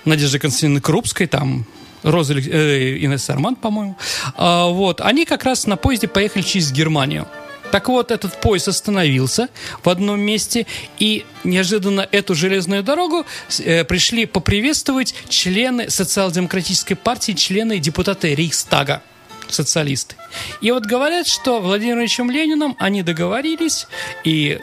Надеждой 0.06 0.39
Константиновной 0.39 0.82
Крупской, 0.82 1.28
там, 1.28 1.65
Роза 2.02 2.34
э, 2.34 2.97
Инесса 3.00 3.34
Арман, 3.34 3.56
по-моему, 3.56 3.95
а, 4.36 4.67
вот, 4.67 5.02
они 5.02 5.26
как 5.26 5.43
раз 5.43 5.67
на 5.67 5.76
поезде 5.76 6.08
поехали 6.08 6.41
через 6.41 6.71
Германию. 6.71 7.28
Так 7.71 7.89
вот, 7.89 8.12
этот 8.12 8.39
поезд 8.39 8.67
остановился 8.67 9.49
в 9.84 9.89
одном 9.89 10.19
месте, 10.19 10.65
и 10.99 11.25
неожиданно 11.43 12.08
эту 12.12 12.36
железную 12.36 12.84
дорогу 12.84 13.25
э, 13.60 13.84
пришли 13.84 14.25
поприветствовать 14.25 15.13
члены 15.30 15.89
социал-демократической 15.89 16.95
партии, 16.95 17.34
члены 17.34 17.80
депутаты 17.80 18.34
Рейхстага 18.36 19.01
социалисты. 19.49 20.15
И 20.62 20.71
вот 20.71 20.86
говорят, 20.86 21.27
что 21.27 21.62
Владимиром 21.62 22.30
Лениным 22.30 22.75
они 22.80 23.03
договорились, 23.03 23.88
и 24.23 24.60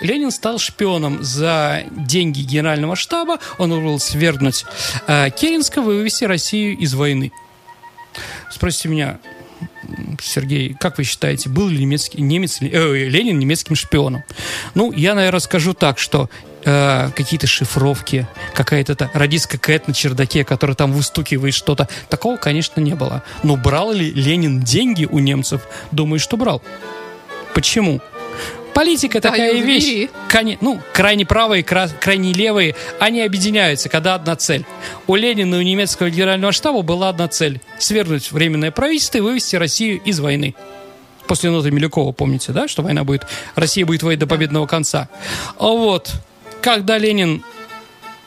Ленин 0.00 0.30
стал 0.30 0.58
шпионом 0.58 1.22
за 1.22 1.84
деньги 1.90 2.42
генерального 2.42 2.96
штаба. 2.96 3.38
Он 3.58 3.70
был 3.70 3.98
свергнуть 3.98 4.64
э, 5.06 5.30
Керенского 5.30 5.90
и 5.90 5.96
вывести 5.96 6.24
Россию 6.24 6.76
из 6.78 6.94
войны. 6.94 7.32
Спросите 8.50 8.88
меня, 8.88 9.18
Сергей, 10.22 10.74
как 10.78 10.98
вы 10.98 11.04
считаете, 11.04 11.48
был 11.48 11.68
ли 11.68 11.78
немецкий, 11.78 12.20
немец, 12.20 12.58
э, 12.60 12.64
Ленин 13.08 13.38
немецким 13.38 13.74
шпионом? 13.74 14.24
Ну, 14.74 14.92
я, 14.92 15.14
наверное, 15.14 15.40
скажу 15.40 15.74
так, 15.74 15.98
что 15.98 16.28
э, 16.64 17.10
какие-то 17.14 17.46
шифровки, 17.46 18.26
какая-то 18.54 19.10
радистка 19.14 19.58
Кэт 19.58 19.88
на 19.88 19.94
чердаке, 19.94 20.44
которая 20.44 20.76
там 20.76 20.92
выстукивает 20.92 21.54
что-то, 21.54 21.88
такого, 22.08 22.36
конечно, 22.36 22.80
не 22.80 22.94
было. 22.94 23.22
Но 23.42 23.56
брал 23.56 23.92
ли 23.92 24.10
Ленин 24.10 24.60
деньги 24.60 25.06
у 25.06 25.18
немцев? 25.18 25.62
Думаю, 25.90 26.20
что 26.20 26.36
брал. 26.36 26.62
Почему? 27.54 28.00
Политика 28.74 29.20
такая 29.20 29.50
Твою 29.50 29.66
вещь. 29.66 30.08
Коне- 30.28 30.56
ну, 30.60 30.80
крайне 30.92 31.26
правые, 31.26 31.64
кра- 31.64 31.88
крайне 31.88 32.32
левые, 32.32 32.76
они 33.00 33.22
объединяются, 33.22 33.88
когда 33.88 34.14
одна 34.14 34.36
цель. 34.36 34.64
У 35.08 35.16
Ленина 35.16 35.56
и 35.56 35.58
у 35.58 35.62
немецкого 35.62 36.10
генерального 36.10 36.52
штаба 36.52 36.82
была 36.82 37.08
одна 37.08 37.26
цель– 37.26 37.60
свергнуть 37.78 38.30
временное 38.30 38.70
правительство 38.70 39.18
и 39.18 39.20
вывести 39.20 39.56
Россию 39.56 40.00
из 40.04 40.20
войны. 40.20 40.54
После 41.26 41.50
ноты 41.50 41.70
Милюкова, 41.72 42.12
помните, 42.12 42.52
да, 42.52 42.68
что 42.68 42.82
война 42.82 43.04
будет, 43.04 43.26
Россия 43.56 43.84
будет 43.84 44.02
воевать 44.02 44.20
до 44.20 44.26
победного 44.26 44.66
конца. 44.66 45.08
А 45.58 45.66
вот, 45.66 46.12
когда 46.62 46.98
Ленин 46.98 47.42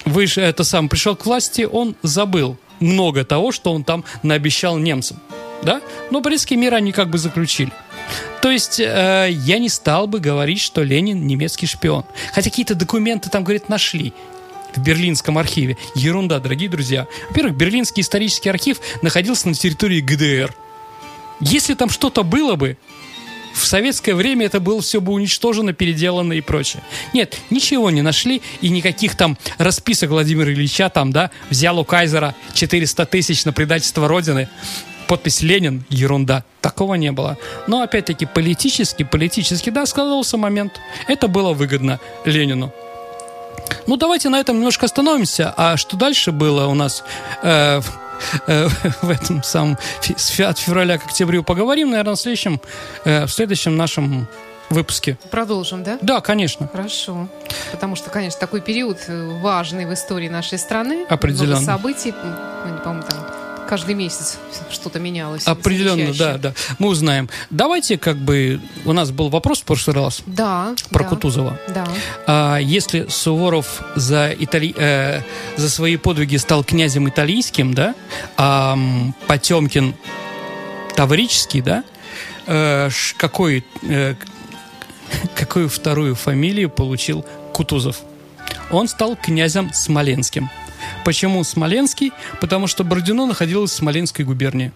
выше, 0.05 0.41
это 0.41 0.63
сам 0.63 0.89
пришел 0.89 1.15
к 1.15 1.25
власти, 1.25 1.61
он 1.71 1.95
забыл 2.03 2.57
много 2.79 3.23
того, 3.23 3.51
что 3.51 3.71
он 3.73 3.83
там 3.83 4.03
наобещал 4.21 4.77
немцам. 4.77 5.19
Да? 5.63 5.81
Но 6.09 6.21
Брестский 6.21 6.55
мир 6.55 6.73
они 6.73 6.91
как 6.91 7.09
бы 7.09 7.17
заключили. 7.17 7.71
То 8.41 8.49
есть 8.49 8.79
э, 8.79 9.29
я 9.29 9.59
не 9.59 9.69
стал 9.69 10.07
бы 10.07 10.19
говорить, 10.19 10.59
что 10.59 10.81
Ленин 10.81 11.27
немецкий 11.27 11.67
шпион. 11.67 12.05
Хотя 12.33 12.49
какие-то 12.49 12.75
документы 12.75 13.29
там, 13.29 13.43
говорит, 13.43 13.69
нашли 13.69 14.13
в 14.75 14.81
Берлинском 14.81 15.37
архиве. 15.37 15.77
Ерунда, 15.95 16.39
дорогие 16.39 16.69
друзья. 16.69 17.07
Во-первых, 17.29 17.55
Берлинский 17.55 18.01
исторический 18.01 18.49
архив 18.49 18.79
находился 19.01 19.47
на 19.47 19.53
территории 19.53 20.01
ГДР. 20.01 20.55
Если 21.39 21.73
там 21.73 21.89
что-то 21.89 22.23
было 22.23 22.55
бы, 22.55 22.77
в 23.53 23.65
советское 23.65 24.15
время 24.15 24.45
это 24.45 24.59
было 24.59 24.81
все 24.81 25.01
бы 25.01 25.11
уничтожено, 25.11 25.73
переделано 25.73 26.33
и 26.33 26.41
прочее. 26.41 26.83
Нет, 27.13 27.37
ничего 27.49 27.89
не 27.89 28.01
нашли, 28.01 28.41
и 28.61 28.69
никаких 28.69 29.15
там 29.15 29.37
расписок 29.57 30.11
Владимира 30.11 30.51
Ильича 30.51 30.89
там, 30.89 31.11
да, 31.11 31.31
взял 31.49 31.77
у 31.79 31.83
Кайзера 31.83 32.33
400 32.53 33.05
тысяч 33.05 33.43
на 33.45 33.53
предательство 33.53 34.07
Родины, 34.07 34.49
подпись 35.11 35.41
Ленин, 35.41 35.83
ерунда. 35.89 36.45
Такого 36.61 36.95
не 36.95 37.11
было. 37.11 37.37
Но, 37.67 37.81
опять-таки, 37.81 38.25
политически, 38.25 39.03
политически, 39.03 39.69
да, 39.69 39.85
складывался 39.85 40.37
момент. 40.37 40.79
Это 41.05 41.27
было 41.27 41.51
выгодно 41.51 41.99
Ленину. 42.23 42.71
Ну, 43.87 43.97
давайте 43.97 44.29
на 44.29 44.39
этом 44.39 44.55
немножко 44.55 44.85
остановимся. 44.85 45.53
А 45.57 45.75
что 45.75 45.97
дальше 45.97 46.31
было 46.31 46.67
у 46.67 46.75
нас 46.75 47.03
э, 47.43 47.81
э, 48.47 48.67
в 49.01 49.09
этом 49.09 49.43
самом 49.43 49.77
от 49.99 50.57
февраля 50.57 50.97
к 50.97 51.05
октябрю 51.05 51.43
поговорим, 51.43 51.89
наверное, 51.89 52.15
в 52.15 52.19
следующем, 52.19 52.61
э, 53.03 53.25
в 53.25 53.31
следующем 53.31 53.75
нашем 53.75 54.29
выпуске. 54.69 55.17
Продолжим, 55.29 55.83
да? 55.83 55.97
Да, 56.01 56.21
конечно. 56.21 56.69
Хорошо. 56.69 57.27
Потому 57.73 57.97
что, 57.97 58.09
конечно, 58.09 58.39
такой 58.39 58.61
период 58.61 58.97
важный 59.09 59.85
в 59.85 59.93
истории 59.93 60.29
нашей 60.29 60.57
страны. 60.57 61.05
Определенно. 61.09 61.59
Много 61.59 61.65
событий. 61.65 62.13
Ну, 62.23 62.73
не 62.73 62.79
помню, 62.79 63.03
там 63.03 63.40
каждый 63.71 63.95
месяц 63.95 64.37
что-то 64.69 64.99
менялось. 64.99 65.47
Определенно, 65.47 66.13
да, 66.13 66.37
да. 66.37 66.53
Мы 66.77 66.89
узнаем. 66.89 67.29
Давайте, 67.49 67.97
как 67.97 68.17
бы, 68.17 68.59
у 68.83 68.91
нас 68.91 69.11
был 69.11 69.29
вопрос 69.29 69.61
в 69.61 69.63
прошлый 69.63 69.95
раз 69.95 70.23
Да. 70.25 70.75
про 70.89 71.03
да, 71.05 71.09
Кутузова. 71.09 71.57
Да. 71.69 71.87
А 72.27 72.57
если 72.57 73.07
Суворов 73.07 73.81
за, 73.95 74.35
Итали... 74.37 74.75
э, 74.77 75.21
за 75.55 75.69
свои 75.69 75.95
подвиги 75.95 76.35
стал 76.35 76.65
князем 76.65 77.07
италийским, 77.07 77.73
да, 77.73 77.95
а 78.35 78.77
Потемкин 79.27 79.95
таврический, 80.97 81.61
да, 81.61 81.85
э, 82.47 82.89
какой, 83.15 83.63
э, 83.83 84.15
какую 85.33 85.69
вторую 85.69 86.15
фамилию 86.15 86.69
получил 86.69 87.25
Кутузов? 87.53 88.01
Он 88.69 88.89
стал 88.89 89.15
князем 89.15 89.71
Смоленским. 89.73 90.49
Почему 91.05 91.43
Смоленский? 91.43 92.13
Потому 92.39 92.67
что 92.67 92.83
Бородино 92.83 93.25
находилось 93.25 93.71
в 93.71 93.75
Смоленской 93.75 94.25
губернии. 94.25 94.71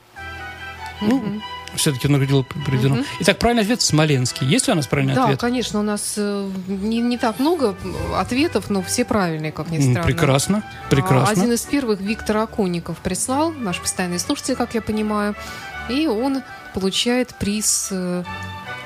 Ну, 1.01 1.41
все-таки 1.75 2.07
находилось 2.07 2.45
Бородино. 2.65 3.03
Итак, 3.19 3.37
правильный 3.37 3.63
ответ 3.63 3.81
Смоленский. 3.81 4.47
Есть 4.47 4.67
ли 4.67 4.73
у 4.73 4.75
нас 4.77 4.87
правильный 4.87 5.13
Да, 5.13 5.25
ответ? 5.25 5.39
конечно, 5.41 5.79
у 5.79 5.83
нас 5.83 6.13
э, 6.17 6.49
не, 6.67 7.01
не 7.01 7.17
так 7.17 7.37
много 7.39 7.75
ответов, 8.15 8.69
но 8.69 8.81
все 8.81 9.03
правильные, 9.03 9.51
как 9.51 9.69
ни 9.71 9.79
странно. 9.79 10.03
Прекрасно, 10.03 10.63
А, 10.85 10.89
прекрасно. 10.89 11.29
Один 11.29 11.51
из 11.51 11.61
первых 11.61 11.99
Виктор 11.99 12.37
Окунников 12.37 12.97
прислал, 12.99 13.51
наш 13.51 13.79
постоянный 13.81 14.19
слушатель, 14.19 14.55
как 14.55 14.73
я 14.73 14.81
понимаю, 14.81 15.35
и 15.89 16.07
он 16.07 16.41
получает 16.73 17.35
приз 17.35 17.89
э, 17.91 18.23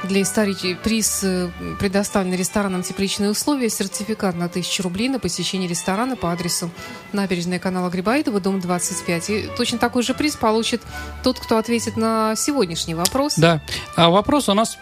для 0.04 0.22
истории, 0.22 0.76
приз 0.76 1.22
э, 1.24 1.50
предоставленный 1.80 2.38
рестораном 2.38 2.84
«Тепличные 2.84 3.30
условия», 3.32 3.70
сертификат 3.70 4.36
на 4.36 4.46
1000 4.46 4.84
рублей 4.84 5.10
на 5.10 5.20
посещение 5.20 5.68
ресторана 5.68 6.16
по 6.16 6.32
адресу 6.32 6.70
набережная 7.12 7.60
канала 7.60 7.90
Грибоедова, 7.90 8.40
дом 8.40 8.60
25. 8.60 9.30
И 9.30 9.50
точно 9.58 9.78
такой 9.78 10.04
же 10.04 10.14
приз 10.14 10.36
получит 10.36 10.82
тот, 11.24 11.40
кто 11.40 11.58
ответит 11.58 11.98
на 11.98 12.36
сегодняшний 12.36 12.96
вопрос. 12.96 13.36
Да. 13.36 13.62
А 13.96 14.10
вопрос 14.10 14.50
у 14.50 14.54
нас 14.54 14.78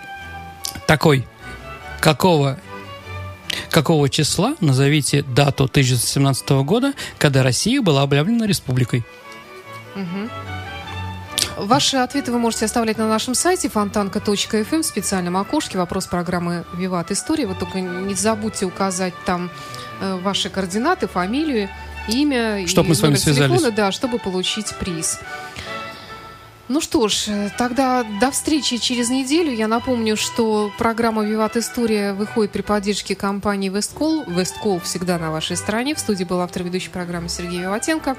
такой. 0.85 1.27
Какого, 1.99 2.59
какого 3.71 4.07
числа, 4.09 4.55
назовите 4.59 5.23
дату 5.23 5.63
1917 5.63 6.49
года, 6.63 6.93
когда 7.17 7.41
Россия 7.41 7.81
была 7.81 8.03
объявлена 8.03 8.45
республикой? 8.45 9.03
Мгм. 9.95 10.29
Ваши 11.57 11.97
ответы 11.97 12.31
вы 12.31 12.37
можете 12.37 12.65
оставлять 12.65 12.99
на 12.99 13.07
нашем 13.07 13.33
сайте 13.33 13.67
фонтанка.фм 13.67 14.81
в 14.81 14.85
специальном 14.85 15.37
окошке. 15.37 15.79
Вопрос 15.79 16.05
программы 16.05 16.65
«Виват 16.73 17.09
История». 17.11 17.47
Вы 17.47 17.55
только 17.55 17.81
не 17.81 18.13
забудьте 18.13 18.67
указать 18.67 19.15
там 19.25 19.49
э, 19.99 20.19
ваши 20.21 20.51
координаты, 20.51 21.07
фамилию, 21.07 21.69
имя 22.07 22.67
Чтобы 22.67 22.87
и 22.87 22.89
мы 22.89 22.95
с 22.95 23.01
вами 23.01 23.11
номер 23.13 23.23
телефона, 23.23 23.47
связались. 23.47 23.75
да, 23.75 23.91
чтобы 23.91 24.19
получить 24.19 24.75
приз. 24.75 25.19
Ну 26.67 26.79
что 26.79 27.07
ж, 27.07 27.23
э, 27.27 27.49
тогда 27.57 28.05
до 28.21 28.29
встречи 28.29 28.77
через 28.77 29.09
неделю. 29.09 29.51
Я 29.51 29.67
напомню, 29.67 30.15
что 30.15 30.71
программа 30.77 31.25
«Виват 31.25 31.57
История» 31.57 32.13
выходит 32.13 32.51
при 32.51 32.61
поддержке 32.61 33.15
компании 33.15 33.69
«Весткол». 33.69 34.25
«Весткол» 34.27 34.79
всегда 34.81 35.17
на 35.17 35.31
вашей 35.31 35.57
стороне. 35.57 35.95
В 35.95 35.99
студии 35.99 36.23
был 36.23 36.39
автор 36.39 36.61
ведущей 36.61 36.89
программы 36.89 37.29
Сергей 37.29 37.61
Виватенко. 37.61 38.15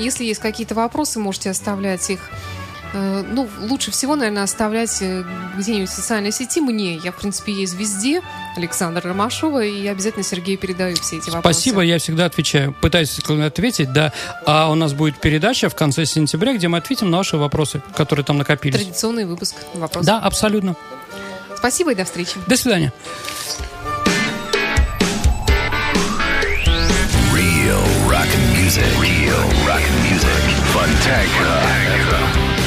Если 0.00 0.24
есть 0.24 0.40
какие-то 0.40 0.74
вопросы, 0.74 1.20
можете 1.20 1.50
оставлять 1.50 2.10
их 2.10 2.18
Ну, 2.94 3.48
лучше 3.60 3.90
всего, 3.90 4.14
наверное, 4.14 4.44
оставлять 4.44 5.02
э, 5.02 5.24
где-нибудь 5.58 5.90
в 5.90 5.92
социальной 5.92 6.30
сети 6.30 6.60
мне. 6.60 6.94
Я, 6.96 7.10
в 7.10 7.16
принципе, 7.16 7.52
есть 7.52 7.74
везде. 7.74 8.22
Александр 8.56 9.02
Ромашова. 9.04 9.64
И 9.64 9.82
я 9.82 9.90
обязательно 9.90 10.22
Сергею 10.22 10.58
передаю 10.58 10.94
все 10.96 11.16
эти 11.16 11.30
вопросы. 11.30 11.58
Спасибо, 11.58 11.80
я 11.80 11.98
всегда 11.98 12.26
отвечаю. 12.26 12.72
Пытаюсь 12.72 13.18
ответить, 13.18 13.92
да. 13.92 14.12
А 14.46 14.70
у 14.70 14.76
нас 14.76 14.92
будет 14.92 15.20
передача 15.20 15.68
в 15.68 15.74
конце 15.74 16.06
сентября, 16.06 16.54
где 16.54 16.68
мы 16.68 16.78
ответим 16.78 17.10
на 17.10 17.18
ваши 17.18 17.36
вопросы, 17.36 17.82
которые 17.96 18.24
там 18.24 18.38
накопились. 18.38 18.76
Традиционный 18.76 19.24
выпуск 19.24 19.56
вопросов. 19.74 20.06
Да, 20.06 20.20
абсолютно. 20.20 20.76
Спасибо 21.56 21.92
и 21.92 21.94
до 21.96 22.04
встречи. 22.04 22.36
До 22.46 22.56
свидания. 22.56 22.92
Real 27.32 27.82
rock 28.08 28.28
music. 28.54 28.86
Real 29.00 29.42
rock 29.66 29.82
music. 30.04 30.44
Fontanka 30.72 32.43